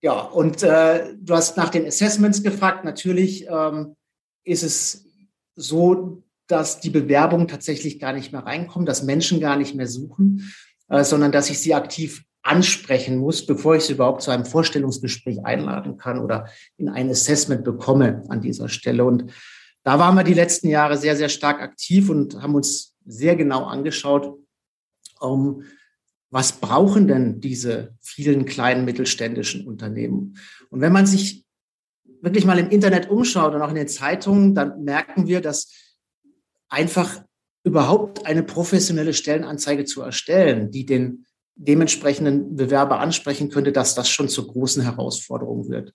Ja, 0.00 0.20
und 0.20 0.62
äh, 0.62 1.14
du 1.18 1.34
hast 1.34 1.56
nach 1.56 1.70
den 1.70 1.84
Assessments 1.84 2.42
gefragt. 2.44 2.84
Natürlich 2.84 3.46
ähm, 3.48 3.96
ist 4.48 4.62
es 4.62 5.06
so, 5.54 6.22
dass 6.46 6.80
die 6.80 6.90
Bewerbungen 6.90 7.48
tatsächlich 7.48 8.00
gar 8.00 8.12
nicht 8.12 8.32
mehr 8.32 8.46
reinkommen, 8.46 8.86
dass 8.86 9.02
Menschen 9.02 9.40
gar 9.40 9.56
nicht 9.56 9.74
mehr 9.74 9.86
suchen, 9.86 10.52
äh, 10.88 11.04
sondern 11.04 11.32
dass 11.32 11.50
ich 11.50 11.58
sie 11.58 11.74
aktiv 11.74 12.24
ansprechen 12.42 13.18
muss, 13.18 13.44
bevor 13.44 13.76
ich 13.76 13.84
sie 13.84 13.92
überhaupt 13.92 14.22
zu 14.22 14.30
einem 14.30 14.46
Vorstellungsgespräch 14.46 15.44
einladen 15.44 15.98
kann 15.98 16.18
oder 16.18 16.48
in 16.76 16.88
ein 16.88 17.10
Assessment 17.10 17.64
bekomme 17.64 18.24
an 18.28 18.40
dieser 18.40 18.68
Stelle. 18.68 19.04
Und 19.04 19.32
da 19.82 19.98
waren 19.98 20.14
wir 20.14 20.24
die 20.24 20.34
letzten 20.34 20.68
Jahre 20.68 20.96
sehr, 20.96 21.16
sehr 21.16 21.28
stark 21.28 21.60
aktiv 21.60 22.08
und 22.08 22.40
haben 22.40 22.54
uns 22.54 22.94
sehr 23.04 23.36
genau 23.36 23.64
angeschaut, 23.64 24.38
um, 25.20 25.64
was 26.30 26.52
brauchen 26.52 27.08
denn 27.08 27.40
diese 27.40 27.96
vielen 28.00 28.44
kleinen 28.44 28.84
mittelständischen 28.84 29.66
Unternehmen? 29.66 30.36
Und 30.68 30.80
wenn 30.80 30.92
man 30.92 31.06
sich 31.06 31.46
wirklich 32.20 32.44
mal 32.44 32.58
im 32.58 32.70
Internet 32.70 33.10
umschaut 33.10 33.54
und 33.54 33.62
auch 33.62 33.70
in 33.70 33.74
den 33.74 33.88
Zeitungen, 33.88 34.54
dann 34.54 34.84
merken 34.84 35.26
wir, 35.26 35.40
dass 35.40 35.72
einfach 36.68 37.22
überhaupt 37.64 38.26
eine 38.26 38.42
professionelle 38.42 39.14
Stellenanzeige 39.14 39.84
zu 39.84 40.02
erstellen, 40.02 40.70
die 40.70 40.86
den 40.86 41.26
dementsprechenden 41.54 42.56
Bewerber 42.56 43.00
ansprechen 43.00 43.50
könnte, 43.50 43.72
dass 43.72 43.94
das 43.94 44.08
schon 44.08 44.28
zur 44.28 44.46
großen 44.46 44.82
Herausforderung 44.82 45.68
wird. 45.68 45.92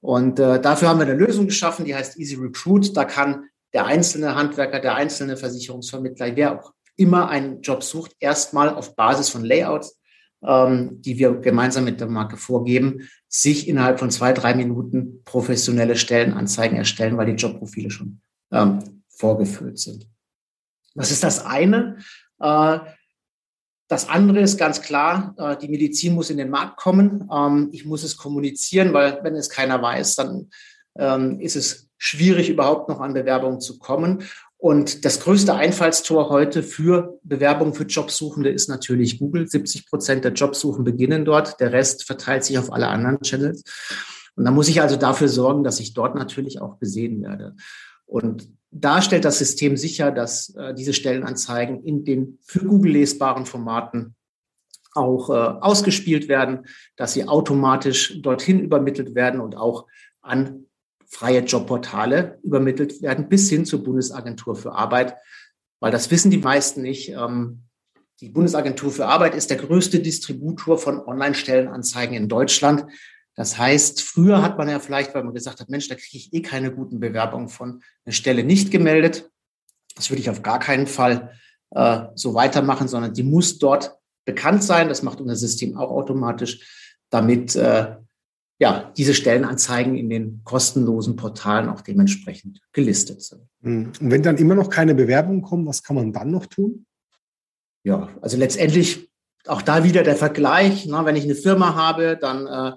Und 0.00 0.38
äh, 0.40 0.60
dafür 0.60 0.88
haben 0.88 0.98
wir 0.98 1.06
eine 1.06 1.14
Lösung 1.14 1.46
geschaffen, 1.46 1.84
die 1.84 1.94
heißt 1.94 2.18
Easy 2.18 2.34
Recruit. 2.34 2.96
Da 2.96 3.04
kann 3.04 3.44
der 3.72 3.86
einzelne 3.86 4.34
Handwerker, 4.34 4.80
der 4.80 4.94
einzelne 4.94 5.36
Versicherungsvermittler, 5.36 6.34
wer 6.34 6.58
auch 6.58 6.72
immer 6.96 7.28
einen 7.28 7.60
Job 7.62 7.82
sucht, 7.82 8.16
erstmal 8.18 8.70
auf 8.70 8.96
Basis 8.96 9.28
von 9.28 9.44
Layouts 9.44 9.99
ähm, 10.46 11.00
die 11.02 11.18
wir 11.18 11.32
gemeinsam 11.34 11.84
mit 11.84 12.00
der 12.00 12.08
Marke 12.08 12.36
vorgeben, 12.36 13.08
sich 13.28 13.68
innerhalb 13.68 13.98
von 13.98 14.10
zwei, 14.10 14.32
drei 14.32 14.54
Minuten 14.54 15.22
professionelle 15.24 15.96
Stellenanzeigen 15.96 16.78
erstellen, 16.78 17.16
weil 17.16 17.26
die 17.26 17.40
Jobprofile 17.40 17.90
schon 17.90 18.20
ähm, 18.52 19.02
vorgefüllt 19.08 19.78
sind. 19.78 20.08
Das 20.94 21.10
ist 21.10 21.22
das 21.22 21.44
eine. 21.44 21.98
Äh, 22.40 22.78
das 23.88 24.08
andere 24.08 24.40
ist 24.40 24.56
ganz 24.56 24.82
klar, 24.82 25.34
äh, 25.36 25.56
die 25.56 25.68
Medizin 25.68 26.14
muss 26.14 26.30
in 26.30 26.38
den 26.38 26.50
Markt 26.50 26.76
kommen. 26.76 27.28
Ähm, 27.32 27.70
ich 27.72 27.84
muss 27.84 28.02
es 28.02 28.16
kommunizieren, 28.16 28.92
weil 28.92 29.18
wenn 29.22 29.34
es 29.34 29.50
keiner 29.50 29.82
weiß, 29.82 30.14
dann 30.14 30.50
ähm, 30.96 31.40
ist 31.40 31.56
es 31.56 31.88
schwierig, 31.98 32.48
überhaupt 32.48 32.88
noch 32.88 33.00
an 33.00 33.14
Bewerbungen 33.14 33.60
zu 33.60 33.78
kommen. 33.78 34.22
Und 34.60 35.06
das 35.06 35.20
größte 35.20 35.54
Einfallstor 35.54 36.28
heute 36.28 36.62
für 36.62 37.18
Bewerbungen 37.22 37.72
für 37.72 37.84
Jobsuchende 37.84 38.50
ist 38.50 38.68
natürlich 38.68 39.18
Google. 39.18 39.48
70 39.48 39.86
Prozent 39.86 40.22
der 40.22 40.34
Jobsuchen 40.34 40.84
beginnen 40.84 41.24
dort. 41.24 41.58
Der 41.60 41.72
Rest 41.72 42.04
verteilt 42.04 42.44
sich 42.44 42.58
auf 42.58 42.70
alle 42.70 42.88
anderen 42.88 43.22
Channels. 43.22 43.64
Und 44.36 44.44
da 44.44 44.50
muss 44.50 44.68
ich 44.68 44.82
also 44.82 44.96
dafür 44.96 45.28
sorgen, 45.28 45.64
dass 45.64 45.80
ich 45.80 45.94
dort 45.94 46.14
natürlich 46.14 46.60
auch 46.60 46.78
gesehen 46.78 47.22
werde. 47.22 47.56
Und 48.04 48.50
da 48.70 49.00
stellt 49.00 49.24
das 49.24 49.38
System 49.38 49.78
sicher, 49.78 50.12
dass 50.12 50.54
äh, 50.54 50.74
diese 50.74 50.92
Stellenanzeigen 50.92 51.82
in 51.82 52.04
den 52.04 52.38
für 52.42 52.60
Google 52.60 52.92
lesbaren 52.92 53.46
Formaten 53.46 54.14
auch 54.92 55.30
äh, 55.30 55.32
ausgespielt 55.32 56.28
werden, 56.28 56.66
dass 56.96 57.14
sie 57.14 57.26
automatisch 57.26 58.20
dorthin 58.20 58.60
übermittelt 58.60 59.14
werden 59.14 59.40
und 59.40 59.56
auch 59.56 59.86
an 60.20 60.66
freie 61.10 61.40
Jobportale 61.40 62.38
übermittelt 62.42 63.02
werden, 63.02 63.28
bis 63.28 63.50
hin 63.50 63.66
zur 63.66 63.82
Bundesagentur 63.82 64.54
für 64.54 64.72
Arbeit, 64.72 65.16
weil 65.80 65.90
das 65.90 66.10
wissen 66.10 66.30
die 66.30 66.38
meisten 66.38 66.82
nicht. 66.82 67.10
Ähm, 67.10 67.64
die 68.20 68.28
Bundesagentur 68.28 68.90
für 68.90 69.06
Arbeit 69.06 69.34
ist 69.34 69.50
der 69.50 69.56
größte 69.56 70.00
Distributor 70.00 70.78
von 70.78 71.00
Online-Stellenanzeigen 71.00 72.14
in 72.14 72.28
Deutschland. 72.28 72.86
Das 73.34 73.58
heißt, 73.58 74.02
früher 74.02 74.42
hat 74.42 74.58
man 74.58 74.68
ja 74.68 74.78
vielleicht, 74.78 75.14
weil 75.14 75.24
man 75.24 75.34
gesagt 75.34 75.60
hat, 75.60 75.68
Mensch, 75.68 75.88
da 75.88 75.94
kriege 75.94 76.16
ich 76.16 76.32
eh 76.32 76.42
keine 76.42 76.72
guten 76.72 77.00
Bewerbungen 77.00 77.48
von, 77.48 77.82
eine 78.04 78.12
Stelle 78.12 78.44
nicht 78.44 78.70
gemeldet. 78.70 79.30
Das 79.96 80.10
würde 80.10 80.20
ich 80.20 80.30
auf 80.30 80.42
gar 80.42 80.58
keinen 80.58 80.86
Fall 80.86 81.32
äh, 81.70 82.02
so 82.14 82.34
weitermachen, 82.34 82.88
sondern 82.88 83.14
die 83.14 83.22
muss 83.22 83.58
dort 83.58 83.96
bekannt 84.26 84.62
sein. 84.62 84.88
Das 84.88 85.02
macht 85.02 85.20
unser 85.20 85.36
System 85.36 85.76
auch 85.76 85.90
automatisch, 85.90 86.98
damit 87.08 87.56
äh, 87.56 87.96
ja, 88.60 88.92
diese 88.96 89.14
Stellenanzeigen 89.14 89.96
in 89.96 90.10
den 90.10 90.42
kostenlosen 90.44 91.16
Portalen 91.16 91.70
auch 91.70 91.80
dementsprechend 91.80 92.60
gelistet 92.72 93.22
sind. 93.22 93.40
Hm. 93.62 93.92
Und 93.98 94.10
wenn 94.10 94.22
dann 94.22 94.36
immer 94.36 94.54
noch 94.54 94.68
keine 94.68 94.94
Bewerbungen 94.94 95.40
kommen, 95.40 95.66
was 95.66 95.82
kann 95.82 95.96
man 95.96 96.12
dann 96.12 96.30
noch 96.30 96.44
tun? 96.44 96.84
Ja, 97.82 98.10
also 98.20 98.36
letztendlich 98.36 99.10
auch 99.46 99.62
da 99.62 99.82
wieder 99.82 100.02
der 100.02 100.14
Vergleich. 100.14 100.84
Na, 100.86 101.06
wenn 101.06 101.16
ich 101.16 101.24
eine 101.24 101.34
Firma 101.34 101.74
habe, 101.74 102.18
dann, 102.20 102.46
äh, 102.46 102.76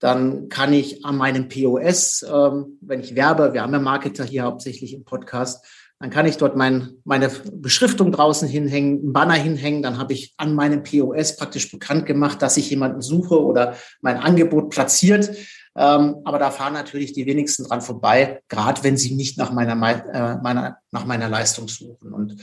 dann 0.00 0.48
kann 0.48 0.72
ich 0.72 1.04
an 1.04 1.16
meinem 1.16 1.48
POS, 1.48 2.26
ähm, 2.28 2.78
wenn 2.80 2.98
ich 2.98 3.14
werbe, 3.14 3.52
wir 3.52 3.62
haben 3.62 3.72
ja 3.72 3.78
Marketer 3.78 4.24
hier 4.24 4.42
hauptsächlich 4.42 4.92
im 4.92 5.04
Podcast, 5.04 5.64
dann 6.02 6.10
kann 6.10 6.26
ich 6.26 6.36
dort 6.36 6.56
mein, 6.56 6.96
meine 7.04 7.28
Beschriftung 7.28 8.10
draußen 8.10 8.48
hinhängen, 8.48 8.98
einen 8.98 9.12
Banner 9.12 9.34
hinhängen. 9.34 9.82
Dann 9.82 9.98
habe 9.98 10.14
ich 10.14 10.34
an 10.36 10.52
meinem 10.56 10.82
POS 10.82 11.36
praktisch 11.36 11.70
bekannt 11.70 12.06
gemacht, 12.06 12.42
dass 12.42 12.56
ich 12.56 12.68
jemanden 12.70 13.00
suche 13.02 13.40
oder 13.40 13.76
mein 14.00 14.16
Angebot 14.16 14.70
platziert. 14.70 15.30
Ähm, 15.76 16.16
aber 16.24 16.40
da 16.40 16.50
fahren 16.50 16.72
natürlich 16.72 17.12
die 17.12 17.24
wenigsten 17.26 17.62
dran 17.62 17.82
vorbei, 17.82 18.42
gerade 18.48 18.82
wenn 18.82 18.96
sie 18.96 19.14
nicht 19.14 19.38
nach 19.38 19.52
meiner, 19.52 19.74
äh, 19.74 20.42
meiner, 20.42 20.78
nach 20.90 21.06
meiner 21.06 21.28
Leistung 21.28 21.68
suchen. 21.68 22.12
Und 22.12 22.36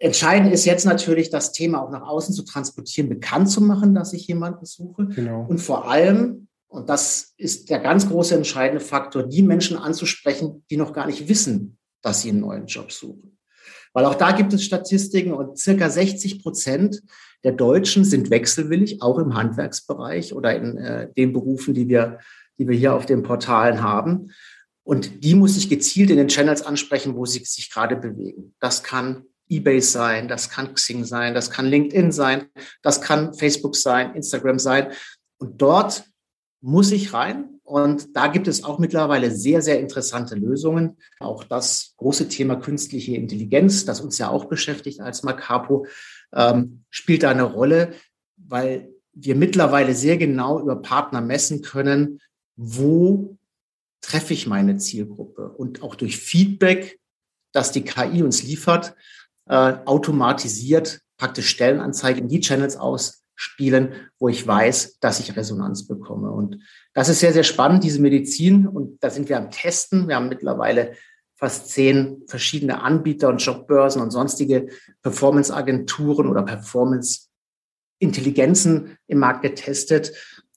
entscheidend 0.00 0.52
ist 0.52 0.64
jetzt 0.64 0.84
natürlich, 0.84 1.30
das 1.30 1.52
Thema 1.52 1.80
auch 1.80 1.92
nach 1.92 2.02
außen 2.02 2.34
zu 2.34 2.42
transportieren, 2.42 3.08
bekannt 3.08 3.50
zu 3.50 3.60
machen, 3.60 3.94
dass 3.94 4.12
ich 4.14 4.26
jemanden 4.26 4.66
suche. 4.66 5.06
Genau. 5.06 5.46
Und 5.48 5.58
vor 5.58 5.88
allem, 5.88 6.48
und 6.66 6.88
das 6.88 7.34
ist 7.36 7.70
der 7.70 7.78
ganz 7.78 8.08
große 8.08 8.34
entscheidende 8.34 8.84
Faktor, 8.84 9.22
die 9.22 9.44
Menschen 9.44 9.76
anzusprechen, 9.76 10.64
die 10.70 10.76
noch 10.76 10.92
gar 10.92 11.06
nicht 11.06 11.28
wissen, 11.28 11.78
dass 12.02 12.22
sie 12.22 12.30
einen 12.30 12.40
neuen 12.40 12.66
Job 12.66 12.92
suchen. 12.92 13.38
Weil 13.92 14.04
auch 14.04 14.14
da 14.14 14.32
gibt 14.32 14.52
es 14.52 14.64
Statistiken 14.64 15.32
und 15.32 15.58
circa 15.58 15.88
60 15.88 16.42
Prozent 16.42 17.02
der 17.44 17.52
Deutschen 17.52 18.04
sind 18.04 18.30
wechselwillig, 18.30 19.02
auch 19.02 19.18
im 19.18 19.34
Handwerksbereich 19.34 20.32
oder 20.32 20.54
in 20.54 20.76
äh, 20.78 21.12
den 21.12 21.32
Berufen, 21.32 21.74
die 21.74 21.88
wir, 21.88 22.18
die 22.58 22.68
wir 22.68 22.76
hier 22.76 22.94
auf 22.94 23.06
den 23.06 23.22
Portalen 23.22 23.82
haben. 23.82 24.30
Und 24.84 25.24
die 25.24 25.34
muss 25.34 25.56
ich 25.56 25.68
gezielt 25.68 26.10
in 26.10 26.16
den 26.16 26.28
Channels 26.28 26.62
ansprechen, 26.62 27.16
wo 27.16 27.26
sie 27.26 27.44
sich 27.44 27.70
gerade 27.70 27.96
bewegen. 27.96 28.54
Das 28.60 28.82
kann 28.82 29.24
eBay 29.48 29.80
sein, 29.80 30.28
das 30.28 30.48
kann 30.48 30.74
Xing 30.74 31.04
sein, 31.04 31.34
das 31.34 31.50
kann 31.50 31.66
LinkedIn 31.66 32.10
sein, 32.10 32.46
das 32.82 33.00
kann 33.00 33.34
Facebook 33.34 33.76
sein, 33.76 34.14
Instagram 34.14 34.58
sein. 34.58 34.92
Und 35.38 35.60
dort 35.60 36.04
muss 36.62 36.92
ich 36.92 37.12
rein 37.12 37.60
und 37.64 38.16
da 38.16 38.28
gibt 38.28 38.48
es 38.48 38.64
auch 38.64 38.78
mittlerweile 38.78 39.30
sehr, 39.30 39.62
sehr 39.62 39.80
interessante 39.80 40.36
Lösungen. 40.36 40.96
Auch 41.20 41.44
das 41.44 41.94
große 41.96 42.28
Thema 42.28 42.56
künstliche 42.56 43.16
Intelligenz, 43.16 43.84
das 43.84 44.00
uns 44.00 44.18
ja 44.18 44.28
auch 44.28 44.46
beschäftigt 44.46 45.00
als 45.00 45.24
Macapo, 45.24 45.86
ähm, 46.32 46.84
spielt 46.88 47.24
da 47.24 47.30
eine 47.30 47.42
Rolle, 47.42 47.94
weil 48.36 48.90
wir 49.12 49.34
mittlerweile 49.34 49.94
sehr 49.94 50.16
genau 50.16 50.60
über 50.60 50.76
Partner 50.76 51.20
messen 51.20 51.62
können, 51.62 52.20
wo 52.56 53.36
treffe 54.00 54.32
ich 54.32 54.46
meine 54.46 54.76
Zielgruppe. 54.76 55.48
Und 55.50 55.82
auch 55.82 55.96
durch 55.96 56.18
Feedback, 56.18 57.00
das 57.52 57.72
die 57.72 57.82
KI 57.82 58.22
uns 58.22 58.42
liefert, 58.42 58.94
äh, 59.46 59.74
automatisiert 59.84 61.00
praktisch 61.16 61.48
Stellenanzeigen 61.48 62.24
in 62.24 62.28
die 62.28 62.40
Channels 62.40 62.76
ausspielen, 63.42 63.92
wo 64.18 64.28
ich 64.28 64.46
weiß, 64.46 64.98
dass 65.00 65.18
ich 65.20 65.34
Resonanz 65.36 65.86
bekomme. 65.86 66.30
Und 66.30 66.58
das 66.94 67.08
ist 67.08 67.20
sehr, 67.20 67.32
sehr 67.32 67.44
spannend, 67.44 67.84
diese 67.84 68.02
Medizin. 68.02 68.66
Und 68.66 69.02
da 69.02 69.08
sind 69.10 69.28
wir 69.28 69.36
am 69.36 69.50
Testen. 69.50 70.08
Wir 70.08 70.16
haben 70.16 70.28
mittlerweile 70.28 70.92
fast 71.36 71.68
zehn 71.70 72.22
verschiedene 72.28 72.82
Anbieter 72.82 73.28
und 73.28 73.38
Jobbörsen 73.38 74.00
und 74.00 74.10
sonstige 74.10 74.68
Performance-Agenturen 75.02 76.28
oder 76.28 76.42
Performance-Intelligenzen 76.42 78.96
im 79.08 79.18
Markt 79.18 79.42
getestet. 79.42 80.12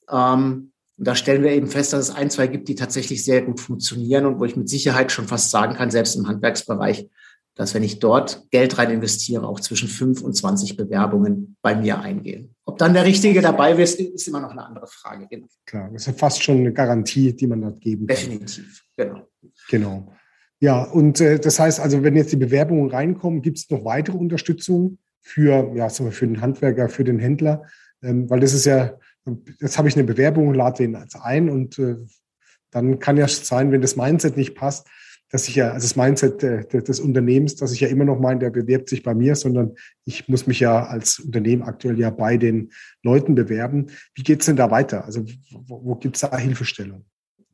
Ähm, 0.10 0.72
und 0.98 1.08
da 1.08 1.14
stellen 1.16 1.44
wir 1.44 1.52
eben 1.52 1.68
fest, 1.68 1.92
dass 1.92 2.08
es 2.10 2.16
ein, 2.16 2.30
zwei 2.30 2.48
gibt, 2.48 2.70
die 2.70 2.76
tatsächlich 2.76 3.26
sehr 3.26 3.42
gut 3.42 3.60
funktionieren 3.60 4.26
und 4.26 4.40
wo 4.40 4.46
ich 4.46 4.56
mit 4.56 4.70
Sicherheit 4.70 5.12
schon 5.12 5.28
fast 5.28 5.52
sagen 5.52 5.76
kann, 5.76 5.92
selbst 5.92 6.16
im 6.16 6.28
Handwerksbereich, 6.28 7.10
dass 7.56 7.74
wenn 7.74 7.84
ich 7.84 8.00
dort 8.00 8.46
Geld 8.52 8.78
rein 8.78 8.92
investiere, 8.92 9.48
auch 9.48 9.60
zwischen 9.60 9.88
fünf 9.88 10.22
und 10.22 10.34
zwanzig 10.34 10.76
Bewerbungen 10.76 11.56
bei 11.62 11.74
mir 11.74 12.00
eingehen. 12.00 12.54
Ob 12.66 12.78
dann 12.78 12.94
der 12.94 13.06
Richtige 13.06 13.42
dabei 13.42 13.72
ist, 13.72 14.00
ist 14.00 14.28
immer 14.28 14.42
noch 14.42 14.52
eine 14.52 14.66
andere 14.66 14.88
Frage. 14.88 15.28
Genau. 15.30 15.48
Klar, 15.66 15.90
das 15.92 16.02
ist 16.02 16.08
ja 16.08 16.14
fast 16.14 16.44
schon 16.44 16.58
eine 16.58 16.74
Garantie, 16.74 17.34
die 17.34 17.48
man 17.48 17.62
dort 17.62 17.80
geben 17.80 18.08
kann. 18.08 18.16
Definitiv, 18.16 18.84
genau. 18.98 19.28
Genau. 19.70 20.14
Ja, 20.60 20.84
und 20.84 21.22
äh, 21.22 21.40
das 21.40 21.60
heißt 21.60 21.80
also, 21.80 22.04
wenn 22.04 22.16
jetzt 22.16 22.32
die 22.32 22.38
Bewerbungen 22.38 22.90
reinkommen, 22.90 23.42
gibt 23.42 23.58
es 23.58 23.70
noch 23.70 23.86
weitere 23.86 24.18
Unterstützung 24.18 24.98
für, 25.22 25.72
ja, 25.76 25.90
sagen 25.90 26.10
wir, 26.10 26.14
für 26.14 26.28
den 26.28 26.42
Handwerker, 26.42 26.90
für 26.90 27.04
den 27.04 27.20
Händler? 27.20 27.64
Ähm, 28.02 28.30
weil 28.30 28.40
das 28.40 28.54
ist 28.54 28.66
ja, 28.66 28.98
jetzt 29.60 29.78
habe 29.78 29.88
ich 29.88 29.96
eine 29.96 30.04
Bewerbung, 30.04 30.54
lade 30.54 30.84
den 30.84 30.96
ein 30.96 31.50
und 31.50 31.80
äh, 31.80 31.96
dann 32.72 33.00
kann 33.00 33.18
ja 33.18 33.28
sein, 33.28 33.72
wenn 33.72 33.82
das 33.82 33.96
Mindset 33.96 34.36
nicht 34.36 34.56
passt, 34.56 34.88
dass 35.32 35.48
ich 35.48 35.56
ja, 35.56 35.72
also 35.72 35.86
das 35.86 35.96
Mindset 35.96 36.42
des 36.72 37.00
Unternehmens, 37.00 37.56
dass 37.56 37.72
ich 37.72 37.80
ja 37.80 37.88
immer 37.88 38.06
noch 38.06 38.20
meine, 38.20 38.40
der 38.40 38.52
bewirbt 38.52 38.90
sich 38.90 39.04
bei 39.04 39.14
mir, 39.14 39.36
sondern 39.36 39.76
ich 40.06 40.28
muss 40.28 40.48
mich 40.48 40.60
ja 40.60 40.86
als 40.86 41.20
Unternehmen 41.20 41.64
aktuell 41.64 42.00
ja 42.00 42.10
bei 42.10 42.38
den 42.38 42.72
Leuten 43.02 43.36
bewerben. 43.36 43.88
Wie 44.14 44.24
geht 44.24 44.42
es 44.42 44.46
denn 44.46 44.56
da 44.56 44.72
weiter? 44.72 45.06
Also 45.06 45.26
wo, 45.52 45.84
wo 45.84 45.96
gibt 45.96 46.16
es 46.16 46.22
da 46.22 46.38
Hilfestellung? 46.38 47.06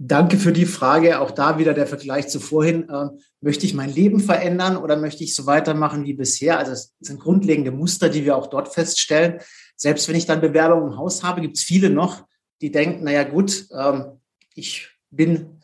Danke 0.04 0.38
für 0.38 0.52
die 0.52 0.66
Frage. 0.66 1.20
Auch 1.20 1.30
da 1.30 1.60
wieder 1.60 1.76
der 1.76 1.86
Vergleich 1.86 2.28
zu 2.28 2.40
vorhin. 2.40 2.90
Äh, 2.90 3.10
möchte 3.40 3.68
ich 3.68 3.76
mein 3.76 3.94
Leben 3.94 4.20
verändern 4.20 4.76
oder 4.78 4.98
möchte 4.98 5.24
ich 5.24 5.36
so 5.36 5.46
weitermachen 5.46 6.06
wie 6.06 6.14
bisher? 6.14 6.58
Also 6.58 6.72
es 6.72 6.96
sind 7.00 7.20
grundlegende 7.20 7.72
Muster, 7.72 8.10
die 8.10 8.26
wir 8.26 8.36
auch 8.36 8.48
dort 8.48 8.74
feststellen. 8.74 9.40
Selbst 9.76 10.08
wenn 10.10 10.16
ich 10.16 10.26
dann 10.26 10.42
Bewerbungen 10.42 10.92
im 10.92 10.98
Haus 10.98 11.24
habe, 11.24 11.42
gibt 11.42 11.58
es 11.58 11.64
viele 11.64 11.92
noch, 11.92 12.26
die 12.62 12.72
denken, 12.72 13.04
naja 13.04 13.24
gut, 13.24 13.68
ähm, 13.78 14.20
ich 14.56 14.90
bin 15.12 15.61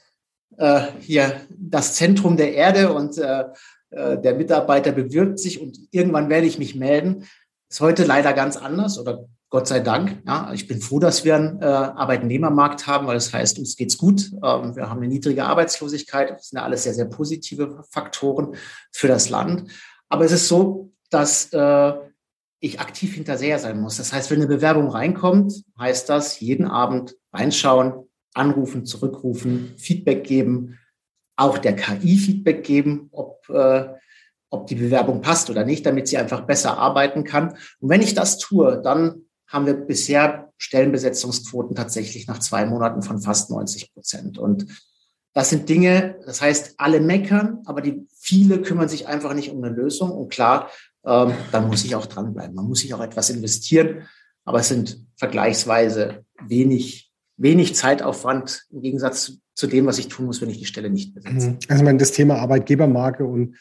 äh, 0.57 0.81
hier 0.99 1.41
das 1.49 1.95
Zentrum 1.95 2.37
der 2.37 2.53
Erde 2.53 2.93
und 2.93 3.17
äh, 3.17 3.45
äh, 3.91 4.19
der 4.19 4.35
Mitarbeiter 4.35 4.91
bewirbt 4.91 5.39
sich 5.39 5.61
und 5.61 5.77
irgendwann 5.91 6.29
werde 6.29 6.47
ich 6.47 6.59
mich 6.59 6.75
melden. 6.75 7.25
Ist 7.69 7.81
heute 7.81 8.03
leider 8.03 8.33
ganz 8.33 8.57
anders 8.57 8.99
oder 8.99 9.25
Gott 9.49 9.67
sei 9.67 9.79
Dank. 9.79 10.21
Ja, 10.27 10.51
ich 10.53 10.67
bin 10.67 10.81
froh, 10.81 10.99
dass 10.99 11.23
wir 11.23 11.35
einen 11.35 11.61
äh, 11.61 11.65
Arbeitnehmermarkt 11.65 12.85
haben, 12.85 13.07
weil 13.07 13.15
das 13.15 13.31
heißt, 13.31 13.59
uns 13.59 13.77
geht's 13.77 13.97
gut. 13.97 14.31
Ähm, 14.43 14.75
wir 14.75 14.89
haben 14.89 14.97
eine 14.97 15.07
niedrige 15.07 15.45
Arbeitslosigkeit. 15.45 16.31
Das 16.31 16.49
sind 16.49 16.57
ja 16.57 16.65
alles 16.65 16.83
sehr, 16.83 16.93
sehr 16.93 17.05
positive 17.05 17.83
Faktoren 17.89 18.55
für 18.91 19.07
das 19.07 19.29
Land. 19.29 19.71
Aber 20.09 20.25
es 20.25 20.33
ist 20.33 20.49
so, 20.49 20.91
dass 21.09 21.51
äh, 21.53 21.93
ich 22.59 22.79
aktiv 22.81 23.13
hinterher 23.13 23.59
sein 23.59 23.79
muss. 23.79 23.97
Das 23.97 24.11
heißt, 24.11 24.31
wenn 24.31 24.39
eine 24.39 24.47
Bewerbung 24.47 24.89
reinkommt, 24.89 25.63
heißt 25.79 26.09
das 26.09 26.39
jeden 26.39 26.65
Abend 26.65 27.15
reinschauen, 27.31 28.06
anrufen, 28.37 28.85
zurückrufen, 28.85 29.73
Feedback 29.77 30.23
geben, 30.23 30.77
auch 31.35 31.57
der 31.57 31.75
KI 31.75 32.17
Feedback 32.17 32.63
geben, 32.63 33.09
ob, 33.11 33.47
äh, 33.49 33.87
ob 34.49 34.67
die 34.67 34.75
Bewerbung 34.75 35.21
passt 35.21 35.49
oder 35.49 35.65
nicht, 35.65 35.85
damit 35.85 36.07
sie 36.07 36.17
einfach 36.17 36.41
besser 36.41 36.77
arbeiten 36.77 37.23
kann. 37.23 37.57
Und 37.79 37.89
wenn 37.89 38.01
ich 38.01 38.13
das 38.13 38.37
tue, 38.37 38.81
dann 38.81 39.23
haben 39.47 39.65
wir 39.65 39.73
bisher 39.73 40.51
Stellenbesetzungsquoten 40.57 41.75
tatsächlich 41.75 42.27
nach 42.27 42.39
zwei 42.39 42.65
Monaten 42.65 43.01
von 43.01 43.19
fast 43.19 43.49
90 43.49 43.93
Prozent. 43.93 44.37
Und 44.37 44.65
das 45.33 45.49
sind 45.51 45.69
Dinge, 45.69 46.19
das 46.25 46.41
heißt, 46.41 46.75
alle 46.77 46.99
meckern, 46.99 47.59
aber 47.65 47.81
die 47.81 48.07
viele 48.19 48.61
kümmern 48.61 48.89
sich 48.89 49.07
einfach 49.07 49.33
nicht 49.33 49.51
um 49.51 49.63
eine 49.63 49.73
Lösung. 49.73 50.11
Und 50.11 50.29
klar, 50.29 50.71
ähm, 51.05 51.33
dann 51.51 51.67
muss 51.67 51.85
ich 51.85 51.95
auch 51.95 52.07
dranbleiben. 52.07 52.55
Man 52.55 52.65
muss 52.65 52.79
sich 52.79 52.93
auch 52.93 53.01
etwas 53.01 53.29
investieren, 53.29 54.07
aber 54.43 54.59
es 54.59 54.69
sind 54.69 55.05
vergleichsweise 55.15 56.25
wenig 56.47 57.06
wenig 57.37 57.75
Zeitaufwand 57.75 58.65
im 58.71 58.81
Gegensatz 58.81 59.37
zu 59.53 59.67
dem, 59.67 59.85
was 59.85 59.97
ich 59.97 60.07
tun 60.07 60.25
muss, 60.25 60.41
wenn 60.41 60.49
ich 60.49 60.59
die 60.59 60.65
Stelle 60.65 60.89
nicht 60.89 61.13
besetze. 61.13 61.51
Mhm. 61.51 61.59
Also 61.67 61.81
ich 61.81 61.85
meine, 61.85 61.97
das 61.97 62.11
Thema 62.11 62.35
Arbeitgebermarke 62.35 63.25
und 63.25 63.55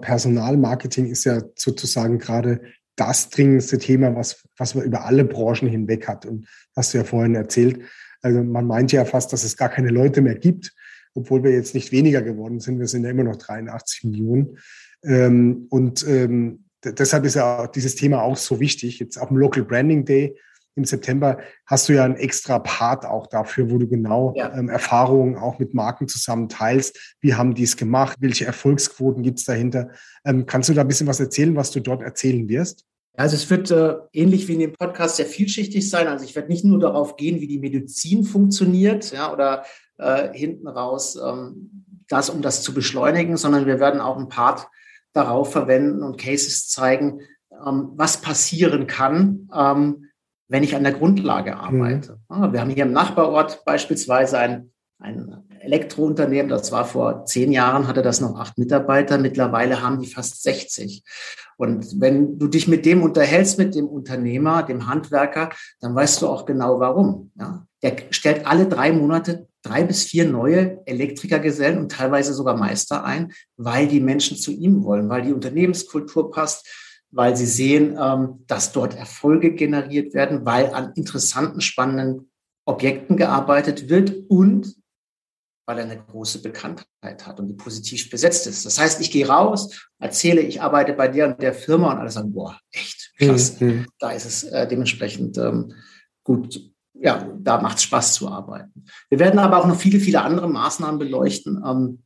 Personalmarketing 0.00 1.06
ist 1.06 1.24
ja 1.24 1.42
sozusagen 1.56 2.18
gerade 2.18 2.60
das 2.96 3.30
dringendste 3.30 3.78
Thema, 3.78 4.14
was, 4.16 4.44
was 4.56 4.74
man 4.74 4.84
über 4.84 5.04
alle 5.04 5.24
Branchen 5.24 5.68
hinweg 5.68 6.08
hat. 6.08 6.26
Und 6.26 6.46
hast 6.74 6.92
du 6.92 6.98
ja 6.98 7.04
vorhin 7.04 7.34
erzählt. 7.34 7.80
Also 8.22 8.42
man 8.42 8.66
meint 8.66 8.92
ja 8.92 9.04
fast, 9.04 9.32
dass 9.32 9.44
es 9.44 9.56
gar 9.56 9.68
keine 9.68 9.90
Leute 9.90 10.20
mehr 10.20 10.34
gibt, 10.34 10.74
obwohl 11.14 11.44
wir 11.44 11.52
jetzt 11.52 11.74
nicht 11.74 11.92
weniger 11.92 12.22
geworden 12.22 12.58
sind. 12.58 12.80
Wir 12.80 12.88
sind 12.88 13.04
ja 13.04 13.10
immer 13.10 13.24
noch 13.24 13.36
83 13.36 14.04
Millionen. 14.04 14.58
Ähm, 15.04 15.66
und 15.70 16.06
ähm, 16.08 16.64
deshalb 16.84 17.24
ist 17.24 17.36
ja 17.36 17.68
dieses 17.68 17.94
Thema 17.94 18.22
auch 18.22 18.36
so 18.36 18.58
wichtig. 18.58 18.98
Jetzt 18.98 19.16
auf 19.16 19.28
dem 19.28 19.36
Local 19.36 19.64
Branding 19.64 20.04
Day 20.04 20.36
im 20.78 20.84
September 20.84 21.38
hast 21.66 21.88
du 21.88 21.94
ja 21.94 22.04
einen 22.04 22.16
extra 22.16 22.58
Part 22.58 23.04
auch 23.04 23.26
dafür, 23.26 23.70
wo 23.70 23.76
du 23.76 23.86
genau 23.86 24.32
ja. 24.36 24.56
ähm, 24.56 24.70
Erfahrungen 24.70 25.36
auch 25.36 25.58
mit 25.58 25.74
Marken 25.74 26.08
zusammen 26.08 26.48
teilst. 26.48 27.16
Wie 27.20 27.34
haben 27.34 27.54
die 27.54 27.64
es 27.64 27.76
gemacht? 27.76 28.16
Welche 28.20 28.46
Erfolgsquoten 28.46 29.22
gibt 29.22 29.40
es 29.40 29.44
dahinter? 29.44 29.90
Ähm, 30.24 30.46
kannst 30.46 30.70
du 30.70 30.74
da 30.74 30.80
ein 30.80 30.88
bisschen 30.88 31.06
was 31.06 31.20
erzählen, 31.20 31.54
was 31.56 31.70
du 31.70 31.80
dort 31.80 32.02
erzählen 32.02 32.48
wirst? 32.48 32.86
Also 33.16 33.34
es 33.34 33.50
wird 33.50 33.70
äh, 33.72 33.96
ähnlich 34.12 34.46
wie 34.46 34.54
in 34.54 34.60
dem 34.60 34.72
Podcast 34.72 35.16
sehr 35.16 35.26
vielschichtig 35.26 35.90
sein. 35.90 36.06
Also 36.06 36.24
ich 36.24 36.36
werde 36.36 36.48
nicht 36.48 36.64
nur 36.64 36.78
darauf 36.78 37.16
gehen, 37.16 37.40
wie 37.40 37.48
die 37.48 37.58
Medizin 37.58 38.22
funktioniert, 38.24 39.10
ja, 39.12 39.32
oder 39.32 39.64
äh, 39.98 40.32
hinten 40.32 40.68
raus 40.68 41.18
ähm, 41.22 41.84
das, 42.08 42.30
um 42.30 42.42
das 42.42 42.62
zu 42.62 42.72
beschleunigen, 42.72 43.36
sondern 43.36 43.66
wir 43.66 43.80
werden 43.80 44.00
auch 44.00 44.16
ein 44.16 44.28
Part 44.28 44.68
darauf 45.12 45.50
verwenden 45.50 46.02
und 46.02 46.16
Cases 46.16 46.68
zeigen, 46.68 47.20
ähm, 47.66 47.90
was 47.96 48.20
passieren 48.20 48.86
kann, 48.86 49.48
ähm, 49.54 50.07
wenn 50.48 50.62
ich 50.62 50.74
an 50.74 50.82
der 50.82 50.92
Grundlage 50.92 51.52
mhm. 51.52 51.58
arbeite. 51.58 52.18
Mhm. 52.28 52.52
Wir 52.52 52.60
haben 52.60 52.70
hier 52.70 52.84
im 52.84 52.92
Nachbarort 52.92 53.64
beispielsweise 53.64 54.38
ein, 54.38 54.72
ein 54.98 55.44
Elektrounternehmen, 55.60 56.48
das 56.48 56.72
war 56.72 56.84
vor 56.84 57.24
zehn 57.24 57.52
Jahren, 57.52 57.86
hatte 57.86 58.02
das 58.02 58.20
noch 58.20 58.38
acht 58.38 58.58
Mitarbeiter, 58.58 59.18
mittlerweile 59.18 59.82
haben 59.82 60.00
die 60.00 60.06
fast 60.06 60.42
60. 60.42 61.02
Und 61.56 62.00
wenn 62.00 62.38
du 62.38 62.46
dich 62.46 62.68
mit 62.68 62.86
dem 62.86 63.02
unterhältst, 63.02 63.58
mit 63.58 63.74
dem 63.74 63.88
Unternehmer, 63.88 64.62
dem 64.62 64.86
Handwerker, 64.86 65.50
dann 65.80 65.94
weißt 65.94 66.22
du 66.22 66.28
auch 66.28 66.46
genau 66.46 66.78
warum. 66.78 67.32
Ja? 67.38 67.66
Der 67.82 67.96
stellt 68.10 68.46
alle 68.46 68.66
drei 68.66 68.92
Monate 68.92 69.48
drei 69.62 69.82
bis 69.84 70.04
vier 70.04 70.24
neue 70.24 70.80
Elektrikergesellen 70.86 71.78
und 71.78 71.92
teilweise 71.92 72.32
sogar 72.32 72.56
Meister 72.56 73.04
ein, 73.04 73.32
weil 73.56 73.88
die 73.88 74.00
Menschen 74.00 74.36
zu 74.36 74.52
ihm 74.52 74.84
wollen, 74.84 75.08
weil 75.08 75.22
die 75.22 75.32
Unternehmenskultur 75.32 76.30
passt, 76.30 76.66
weil 77.10 77.36
sie 77.36 77.46
sehen, 77.46 77.96
ähm, 78.00 78.44
dass 78.46 78.72
dort 78.72 78.94
Erfolge 78.94 79.54
generiert 79.54 80.14
werden, 80.14 80.44
weil 80.44 80.74
an 80.74 80.92
interessanten, 80.94 81.60
spannenden 81.60 82.30
Objekten 82.64 83.16
gearbeitet 83.16 83.88
wird 83.88 84.12
und 84.28 84.76
weil 85.68 85.78
er 85.80 85.84
eine 85.84 86.02
große 86.02 86.40
Bekanntheit 86.40 87.26
hat 87.26 87.38
und 87.38 87.46
die 87.46 87.54
positiv 87.54 88.08
besetzt 88.08 88.46
ist. 88.46 88.64
Das 88.64 88.78
heißt, 88.78 89.02
ich 89.02 89.10
gehe 89.10 89.28
raus, 89.28 89.86
erzähle, 89.98 90.40
ich 90.40 90.62
arbeite 90.62 90.94
bei 90.94 91.08
dir 91.08 91.26
und 91.26 91.42
der 91.42 91.52
Firma 91.52 91.92
und 91.92 91.98
alle 91.98 92.10
sagen, 92.10 92.32
boah, 92.32 92.58
echt 92.72 93.12
klasse. 93.18 93.62
Mhm. 93.62 93.86
Da 93.98 94.12
ist 94.12 94.24
es 94.24 94.44
äh, 94.44 94.66
dementsprechend 94.66 95.36
ähm, 95.36 95.74
gut. 96.24 96.58
Ja, 96.94 97.30
da 97.38 97.60
macht 97.60 97.76
es 97.76 97.82
Spaß 97.82 98.14
zu 98.14 98.28
arbeiten. 98.28 98.86
Wir 99.10 99.18
werden 99.18 99.38
aber 99.38 99.58
auch 99.58 99.66
noch 99.66 99.78
viele, 99.78 100.00
viele 100.00 100.22
andere 100.22 100.48
Maßnahmen 100.48 100.98
beleuchten, 100.98 101.62
ähm, 101.64 102.02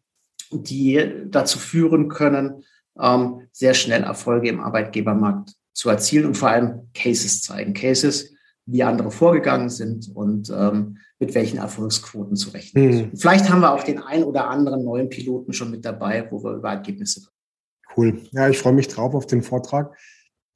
die 0.50 1.24
dazu 1.26 1.60
führen 1.60 2.08
können, 2.08 2.64
ähm, 3.00 3.48
sehr 3.52 3.74
schnell 3.74 4.02
Erfolge 4.02 4.48
im 4.48 4.60
Arbeitgebermarkt 4.60 5.54
zu 5.72 5.88
erzielen 5.88 6.26
und 6.26 6.36
vor 6.36 6.50
allem 6.50 6.88
Cases 6.94 7.42
zeigen. 7.42 7.74
Cases, 7.74 8.34
wie 8.66 8.82
andere 8.82 9.10
vorgegangen 9.10 9.70
sind 9.70 10.10
und 10.14 10.50
ähm, 10.50 10.98
mit 11.18 11.34
welchen 11.34 11.58
Erfolgsquoten 11.58 12.36
zu 12.36 12.50
rechnen. 12.50 12.92
Hm. 12.92 13.16
Vielleicht 13.16 13.48
haben 13.48 13.60
wir 13.60 13.72
auch 13.72 13.84
den 13.84 13.98
ein 13.98 14.24
oder 14.24 14.48
anderen 14.48 14.84
neuen 14.84 15.08
Piloten 15.08 15.52
schon 15.52 15.70
mit 15.70 15.84
dabei, 15.84 16.26
wo 16.30 16.42
wir 16.42 16.52
über 16.52 16.70
Ergebnisse 16.70 17.20
reden. 17.20 17.32
Cool. 17.96 18.20
Ja, 18.32 18.48
ich 18.48 18.58
freue 18.58 18.72
mich 18.72 18.88
drauf 18.88 19.14
auf 19.14 19.26
den 19.26 19.42
Vortrag. 19.42 19.96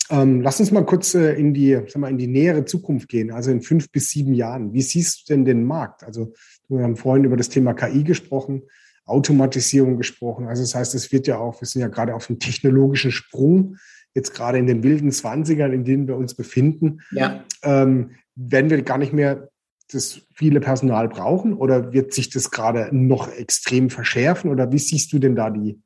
Ähm, 0.08 0.40
lass 0.40 0.60
uns 0.60 0.70
mal 0.70 0.84
kurz 0.84 1.14
äh, 1.14 1.32
in 1.32 1.52
die, 1.52 1.72
sag 1.86 1.96
mal, 1.96 2.10
in 2.10 2.18
die 2.18 2.28
nähere 2.28 2.64
Zukunft 2.64 3.08
gehen, 3.08 3.32
also 3.32 3.50
in 3.50 3.60
fünf 3.60 3.90
bis 3.90 4.10
sieben 4.10 4.34
Jahren. 4.34 4.72
Wie 4.72 4.82
siehst 4.82 5.28
du 5.28 5.34
denn 5.34 5.44
den 5.44 5.64
Markt? 5.64 6.04
Also 6.04 6.32
wir 6.68 6.82
haben 6.82 6.96
vorhin 6.96 7.24
über 7.24 7.36
das 7.36 7.48
Thema 7.48 7.74
KI 7.74 8.04
gesprochen. 8.04 8.62
Automatisierung 9.06 9.96
gesprochen. 9.96 10.46
Also 10.48 10.62
das 10.62 10.74
heißt, 10.74 10.94
es 10.94 11.12
wird 11.12 11.26
ja 11.26 11.38
auch, 11.38 11.60
wir 11.60 11.66
sind 11.66 11.80
ja 11.80 11.88
gerade 11.88 12.14
auf 12.14 12.28
einem 12.28 12.38
technologischen 12.38 13.12
Sprung, 13.12 13.76
jetzt 14.14 14.34
gerade 14.34 14.58
in 14.58 14.66
den 14.66 14.82
wilden 14.82 15.12
Zwanzigern, 15.12 15.72
in 15.72 15.84
denen 15.84 16.08
wir 16.08 16.16
uns 16.16 16.34
befinden. 16.34 17.00
Ja. 17.12 17.44
Ähm, 17.62 18.12
werden 18.34 18.70
wir 18.70 18.82
gar 18.82 18.98
nicht 18.98 19.12
mehr 19.12 19.48
das 19.92 20.22
viele 20.34 20.60
Personal 20.60 21.08
brauchen 21.08 21.54
oder 21.54 21.92
wird 21.92 22.12
sich 22.12 22.30
das 22.30 22.50
gerade 22.50 22.88
noch 22.92 23.32
extrem 23.32 23.88
verschärfen 23.88 24.50
oder 24.50 24.72
wie 24.72 24.78
siehst 24.78 25.12
du 25.12 25.18
denn 25.18 25.36
da 25.36 25.50
die, 25.50 25.80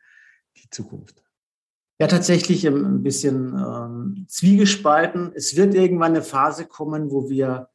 die 0.56 0.70
Zukunft? 0.70 1.22
Ja, 2.00 2.06
tatsächlich 2.06 2.66
ein 2.66 3.02
bisschen 3.02 3.54
ähm, 3.54 4.24
zwiegespalten. 4.26 5.32
Es 5.34 5.54
wird 5.54 5.74
irgendwann 5.74 6.12
eine 6.12 6.22
Phase 6.22 6.64
kommen, 6.64 7.10
wo 7.10 7.28
wir 7.28 7.68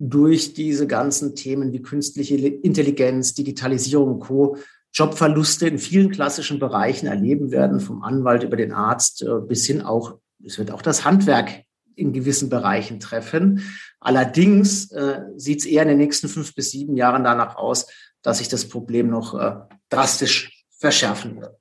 durch 0.00 0.52
diese 0.54 0.88
ganzen 0.88 1.36
Themen 1.36 1.72
wie 1.72 1.82
künstliche 1.82 2.36
Intelligenz, 2.36 3.34
Digitalisierung 3.34 4.14
und 4.14 4.20
Co. 4.20 4.56
Jobverluste 4.92 5.68
in 5.68 5.78
vielen 5.78 6.10
klassischen 6.10 6.58
Bereichen 6.58 7.06
erleben 7.06 7.50
werden, 7.50 7.80
vom 7.80 8.02
Anwalt 8.02 8.42
über 8.42 8.56
den 8.56 8.72
Arzt 8.72 9.22
äh, 9.22 9.40
bis 9.46 9.66
hin 9.66 9.82
auch, 9.82 10.18
es 10.44 10.58
wird 10.58 10.70
auch 10.70 10.82
das 10.82 11.04
Handwerk 11.04 11.64
in 11.94 12.12
gewissen 12.12 12.48
Bereichen 12.48 13.00
treffen. 13.00 13.62
Allerdings 14.00 14.90
äh, 14.92 15.20
sieht 15.36 15.60
es 15.60 15.66
eher 15.66 15.82
in 15.82 15.88
den 15.88 15.98
nächsten 15.98 16.28
fünf 16.28 16.54
bis 16.54 16.70
sieben 16.70 16.96
Jahren 16.96 17.24
danach 17.24 17.56
aus, 17.56 17.86
dass 18.22 18.38
sich 18.38 18.48
das 18.48 18.68
Problem 18.68 19.10
noch 19.10 19.38
äh, 19.38 19.56
drastisch 19.88 20.64
verschärfen 20.70 21.40
wird. 21.40 21.56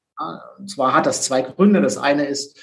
Und 0.57 0.69
zwar 0.69 0.93
hat 0.93 1.05
das 1.05 1.23
zwei 1.23 1.41
Gründe. 1.41 1.81
Das 1.81 1.97
eine 1.97 2.25
ist, 2.25 2.59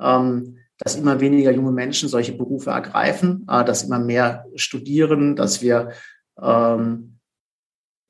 ähm, 0.00 0.58
dass 0.78 0.96
immer 0.96 1.20
weniger 1.20 1.52
junge 1.52 1.72
Menschen 1.72 2.08
solche 2.08 2.32
Berufe 2.32 2.70
ergreifen, 2.70 3.46
äh, 3.48 3.64
dass 3.64 3.84
immer 3.84 3.98
mehr 3.98 4.46
studieren, 4.56 5.36
dass 5.36 5.62
wir 5.62 5.92
ähm, 6.40 7.11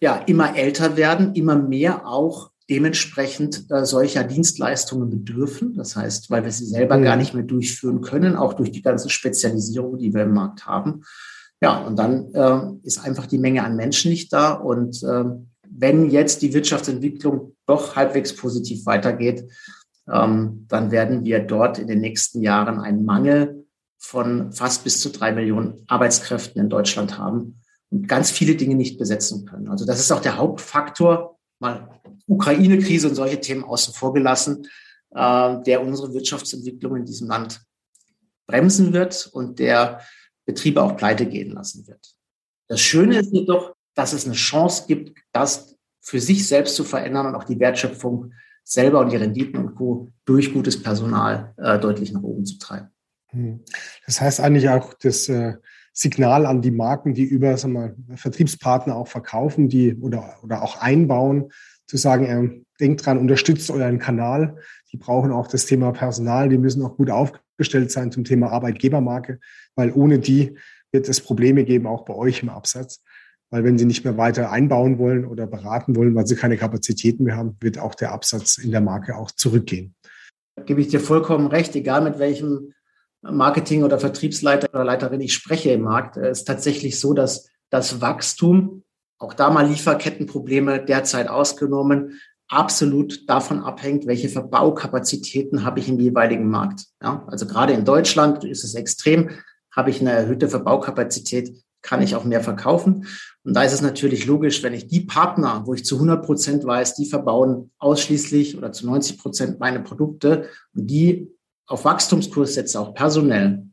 ja 0.03 0.17
immer 0.17 0.57
älter 0.57 0.97
werden, 0.97 1.33
immer 1.35 1.55
mehr 1.55 2.09
auch 2.09 2.51
dementsprechend 2.69 3.71
äh, 3.71 3.87
solcher 3.87 4.25
Dienstleistungen 4.25 5.09
bedürfen. 5.09 5.75
Das 5.75 5.95
heißt, 5.95 6.29
weil 6.29 6.43
wir 6.43 6.51
sie 6.51 6.67
selber 6.67 6.99
mhm. 6.99 7.05
gar 7.05 7.17
nicht 7.17 7.35
mehr 7.35 7.45
durchführen 7.45 8.01
können, 8.01 8.35
auch 8.35 8.55
durch 8.55 8.73
die 8.73 8.83
ganzen 8.83 9.11
Spezialisierungen, 9.11 10.01
die 10.01 10.13
wir 10.13 10.25
im 10.25 10.35
Markt 10.35 10.67
haben. 10.67 11.05
Ja, 11.61 11.79
und 11.79 11.97
dann 12.01 12.35
äh, 12.35 12.87
ist 12.87 12.99
einfach 13.05 13.27
die 13.27 13.39
Menge 13.39 13.63
an 13.63 13.77
Menschen 13.77 14.11
nicht 14.11 14.33
da. 14.33 14.55
Und 14.55 15.05
äh, 15.05 15.25
wenn 15.71 16.11
jetzt 16.11 16.43
die 16.43 16.53
Wirtschaftsentwicklung 16.53 17.55
doch 17.67 17.95
halbwegs 17.95 18.35
positiv 18.35 18.85
weitergeht, 18.87 19.45
ähm, 20.13 20.67
dann 20.69 20.91
werden 20.91 21.25
wir 21.25 21.39
dort 21.39 21.79
in 21.79 21.87
den 21.87 22.01
nächsten 22.01 22.43
Jahren 22.43 22.81
einen 22.81 23.05
Mangel 23.05 23.67
von 23.99 24.51
fast 24.51 24.83
bis 24.83 25.01
zu 25.01 25.11
drei 25.11 25.31
Millionen 25.31 25.85
Arbeitskräften 25.87 26.61
in 26.61 26.69
Deutschland 26.69 27.19
haben 27.19 27.62
ganz 28.07 28.31
viele 28.31 28.55
Dinge 28.55 28.75
nicht 28.75 28.99
besetzen 28.99 29.45
können. 29.45 29.69
Also 29.69 29.85
das 29.85 30.01
ist 30.01 30.11
auch 30.13 30.21
der 30.21 30.39
Hauptfaktor, 30.39 31.39
mal 31.59 32.01
Ukraine-Krise 32.27 33.09
und 33.09 33.15
solche 33.15 33.41
Themen 33.41 33.65
außen 33.65 33.95
vor 33.95 34.15
gelassen, 34.15 34.67
äh, 35.11 35.63
der 35.63 35.83
unsere 35.83 36.13
Wirtschaftsentwicklung 36.15 36.97
in 36.97 37.05
diesem 37.05 37.29
Land 37.29 37.61
bremsen 38.47 38.93
wird 38.93 39.29
und 39.33 39.59
der 39.59 40.01
Betriebe 40.47 40.83
auch 40.83 40.97
pleite 40.97 41.27
gehen 41.27 41.53
lassen 41.53 41.87
wird. 41.87 42.15
Das 42.69 42.81
Schöne 42.81 43.19
ist 43.19 43.33
jedoch, 43.33 43.75
dass 43.95 44.13
es 44.13 44.25
eine 44.25 44.35
Chance 44.35 44.85
gibt, 44.89 45.19
das 45.33 45.77
für 46.01 46.21
sich 46.21 46.49
selbst 46.49 46.75
zu 46.75 46.85
verändern 46.85 47.27
und 47.27 47.35
auch 47.35 47.45
die 47.45 47.61
Wertschöpfung 47.61 48.33
selber 48.65 49.01
und 49.01 49.11
die 49.11 49.17
Renditen 49.17 49.59
und 49.61 49.75
Co. 49.75 50.09
durch 50.25 50.53
gutes 50.53 50.83
Personal 50.83 51.55
äh, 51.59 51.79
deutlich 51.79 52.13
nach 52.13 52.23
oben 52.23 52.45
zu 52.45 52.59
treiben. 52.59 52.89
Hm. 53.29 53.61
Das 54.07 54.21
heißt 54.21 54.41
eigentlich 54.41 54.69
auch, 54.69 54.95
dass 54.95 55.29
äh, 55.29 55.55
Signal 55.93 56.47
an 56.47 56.63
die 56.63 56.71
Marken, 56.71 57.15
die 57.15 57.25
über 57.25 57.57
sagen 57.57 57.75
wir, 57.75 58.17
Vertriebspartner 58.17 58.97
auch 58.97 59.09
verkaufen, 59.09 59.69
die 59.69 59.95
oder, 59.97 60.37
oder 60.43 60.63
auch 60.63 60.81
einbauen, 60.81 61.53
zu 61.87 61.97
sagen, 61.97 62.25
äh, 62.25 62.63
denkt 62.81 63.05
dran, 63.05 63.19
unterstützt 63.19 63.71
euren 63.71 63.99
Kanal. 63.99 64.57
Die 64.93 64.97
brauchen 64.97 65.31
auch 65.33 65.47
das 65.47 65.67
Thema 65.67 65.93
Personal, 65.93 66.49
die 66.49 66.59
müssen 66.59 66.83
auch 66.83 66.97
gut 66.97 67.11
aufgestellt 67.11 67.91
sein 67.91 68.11
zum 68.11 68.25
Thema 68.25 68.51
Arbeitgebermarke, 68.51 69.41
weil 69.75 69.93
ohne 69.93 70.19
die 70.19 70.57
wird 70.91 71.09
es 71.09 71.21
Probleme 71.21 71.65
geben, 71.65 71.87
auch 71.87 72.05
bei 72.05 72.15
euch 72.15 72.43
im 72.43 72.49
Absatz. 72.49 73.03
Weil 73.51 73.65
wenn 73.65 73.77
sie 73.77 73.85
nicht 73.85 74.05
mehr 74.05 74.17
weiter 74.17 74.51
einbauen 74.51 74.99
wollen 74.99 75.27
oder 75.27 75.47
beraten 75.47 75.95
wollen, 75.95 76.15
weil 76.15 76.27
sie 76.27 76.37
keine 76.37 76.57
Kapazitäten 76.57 77.25
mehr 77.25 77.37
haben, 77.37 77.57
wird 77.61 77.79
auch 77.79 77.95
der 77.95 78.13
Absatz 78.13 78.57
in 78.57 78.71
der 78.71 78.81
Marke 78.81 79.17
auch 79.17 79.31
zurückgehen. 79.31 79.95
Gebe 80.65 80.81
ich 80.81 80.89
dir 80.89 81.01
vollkommen 81.01 81.49
recht, 81.49 81.77
egal 81.77 82.03
mit 82.03 82.19
welchem 82.19 82.73
Marketing- 83.23 83.85
oder 83.85 83.99
Vertriebsleiter 83.99 84.69
oder 84.73 84.85
Leiterin 84.85 85.21
ich 85.21 85.35
spreche 85.35 85.71
im 85.71 85.83
Markt, 85.83 86.17
äh, 86.17 86.31
ist 86.31 86.45
tatsächlich 86.45 86.99
so, 86.99 87.15
dass 87.15 87.49
das 87.71 88.01
Wachstum, 88.01 88.83
auch 89.19 89.35
da 89.35 89.51
mal 89.51 89.67
Lieferkettenprobleme 89.67 90.85
derzeit 90.85 91.29
ausgenommen, 91.29 92.21
absolut 92.49 93.29
davon 93.31 93.63
abhängt, 93.63 94.07
welche 94.07 94.29
Verbaukapazitäten 94.29 95.65
habe 95.65 95.81
ich 95.81 95.89
im 95.89 95.99
jeweiligen 95.99 96.51
Markt. 96.51 96.85
Ja, 97.03 97.25
also 97.29 97.47
gerade 97.47 97.73
in 97.73 97.85
Deutschland 97.85 98.45
ist 98.45 98.65
es 98.65 98.75
extrem. 98.75 99.31
Habe 99.75 99.91
ich 99.91 100.01
eine 100.01 100.11
erhöhte 100.11 100.53
Verbaukapazität, 100.53 101.57
kann 101.81 102.03
ich 102.03 102.15
auch 102.15 102.25
mehr 102.25 102.43
verkaufen. 102.43 103.07
Und 103.43 103.55
da 103.55 103.63
ist 103.63 103.73
es 103.73 103.81
natürlich 103.81 104.27
logisch, 104.27 104.63
wenn 104.63 104.75
ich 104.75 104.87
die 104.87 105.01
Partner, 105.01 105.63
wo 105.65 105.73
ich 105.73 105.85
zu 105.85 105.95
100 105.97 106.25
Prozent 106.25 106.65
weiß, 106.65 106.95
die 106.95 107.07
verbauen 107.07 107.71
ausschließlich 107.79 108.59
oder 108.59 108.73
zu 108.73 108.87
90 108.87 109.19
Prozent 109.19 109.61
meine 109.61 109.81
Produkte 109.81 110.49
und 110.75 110.89
die 110.89 111.33
auf 111.73 111.87
Wachstumskurs 111.87 112.55
setze, 112.55 112.79
auch 112.79 112.95
personell, 112.95 113.67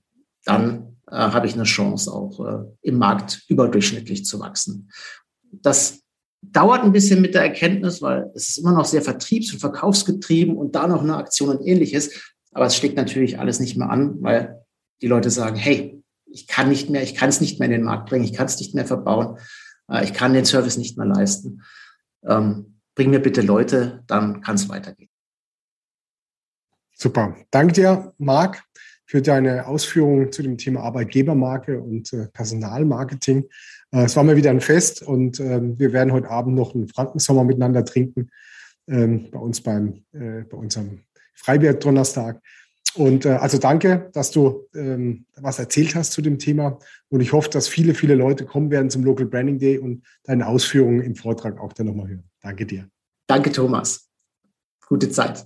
dann 0.46 0.98
äh, 1.08 1.16
habe 1.16 1.48
ich 1.48 1.54
eine 1.54 1.64
Chance, 1.64 2.12
auch 2.12 2.40
äh, 2.46 2.64
im 2.82 2.98
Markt 2.98 3.44
überdurchschnittlich 3.50 4.26
zu 4.26 4.40
wachsen. 4.40 4.90
Das 5.52 6.02
dauert 6.42 6.84
ein 6.84 6.94
bisschen 6.94 7.22
mit 7.22 7.34
der 7.34 7.44
Erkenntnis, 7.44 8.02
weil 8.02 8.32
es 8.34 8.50
ist 8.50 8.58
immer 8.60 8.72
noch 8.72 8.86
sehr 8.86 9.02
vertriebs- 9.02 9.52
und 9.52 9.60
verkaufsgetrieben 9.60 10.56
und 10.56 10.76
da 10.76 10.88
noch 10.88 11.04
eine 11.04 11.18
Aktion 11.18 11.50
und 11.50 11.66
ähnliches. 11.66 12.34
Aber 12.54 12.66
es 12.66 12.76
schlägt 12.78 12.96
natürlich 12.96 13.38
alles 13.38 13.60
nicht 13.60 13.76
mehr 13.76 13.90
an, 13.90 14.16
weil 14.22 14.64
die 15.02 15.08
Leute 15.08 15.30
sagen, 15.30 15.58
hey, 15.58 16.02
ich 16.32 16.48
kann 16.48 16.70
nicht 16.70 16.90
mehr, 16.90 17.04
ich 17.04 17.16
kann 17.16 17.30
es 17.30 17.42
nicht 17.42 17.60
mehr 17.60 17.66
in 17.66 17.74
den 17.74 17.84
Markt 17.84 18.10
bringen, 18.10 18.24
ich 18.24 18.34
kann 18.34 18.46
es 18.46 18.60
nicht 18.60 18.74
mehr 18.76 18.86
verbauen, 18.86 19.38
äh, 19.92 20.06
ich 20.06 20.14
kann 20.14 20.34
den 20.34 20.46
Service 20.46 20.78
nicht 20.78 20.98
mehr 20.98 21.08
leisten. 21.08 21.64
Ähm, 22.26 22.80
bring 22.96 23.10
mir 23.10 23.20
bitte 23.20 23.42
Leute, 23.42 24.04
dann 24.08 24.40
kann 24.42 24.56
es 24.56 24.70
weitergehen. 24.70 25.09
Super. 27.02 27.34
Danke 27.50 27.74
dir, 27.74 28.14
Marc, 28.18 28.62
für 29.06 29.22
deine 29.22 29.68
Ausführungen 29.68 30.34
zu 30.34 30.44
dem 30.44 30.58
Thema 30.58 30.82
Arbeitgebermarke 30.82 31.80
und 31.80 32.12
äh, 32.12 32.28
Personalmarketing. 32.28 33.46
Äh, 33.92 34.04
es 34.04 34.18
war 34.18 34.26
mir 34.26 34.36
wieder 34.36 34.50
ein 34.50 34.60
Fest 34.60 35.02
und 35.02 35.40
ähm, 35.40 35.80
wir 35.80 35.94
werden 35.94 36.12
heute 36.12 36.30
Abend 36.30 36.56
noch 36.56 36.76
einen 36.76 36.90
Frankensommer 36.90 37.46
miteinander 37.46 37.86
trinken 37.86 38.30
ähm, 38.90 39.32
bei 39.32 39.40
uns 39.40 39.62
beim 39.62 40.04
äh, 40.12 40.42
bei 40.42 40.58
unserem 40.58 41.00
Freibier-Donnerstag. 41.36 42.42
Und 42.96 43.26
äh, 43.26 43.30
also 43.30 43.58
danke, 43.58 44.10
dass 44.12 44.32
du 44.32 44.68
ähm, 44.76 45.26
was 45.38 45.58
erzählt 45.58 45.96
hast 45.96 46.12
zu 46.12 46.22
dem 46.22 46.38
Thema. 46.38 46.80
Und 47.08 47.22
ich 47.22 47.32
hoffe, 47.32 47.50
dass 47.50 47.70
viele, 47.70 47.94
viele 47.94 48.16
Leute 48.16 48.46
kommen 48.46 48.72
werden 48.72 48.90
zum 48.90 49.06
Local 49.06 49.26
Branding 49.26 49.58
Day 49.58 49.78
und 49.78 50.04
deine 50.26 50.48
Ausführungen 50.48 51.00
im 51.00 51.16
Vortrag 51.16 51.62
auch 51.62 51.72
dann 51.72 51.88
nochmal 51.88 52.10
hören. 52.10 52.30
Danke 52.42 52.66
dir. 52.66 52.90
Danke, 53.26 53.54
Thomas. 53.54 54.10
Gute 54.86 55.10
Zeit. 55.10 55.46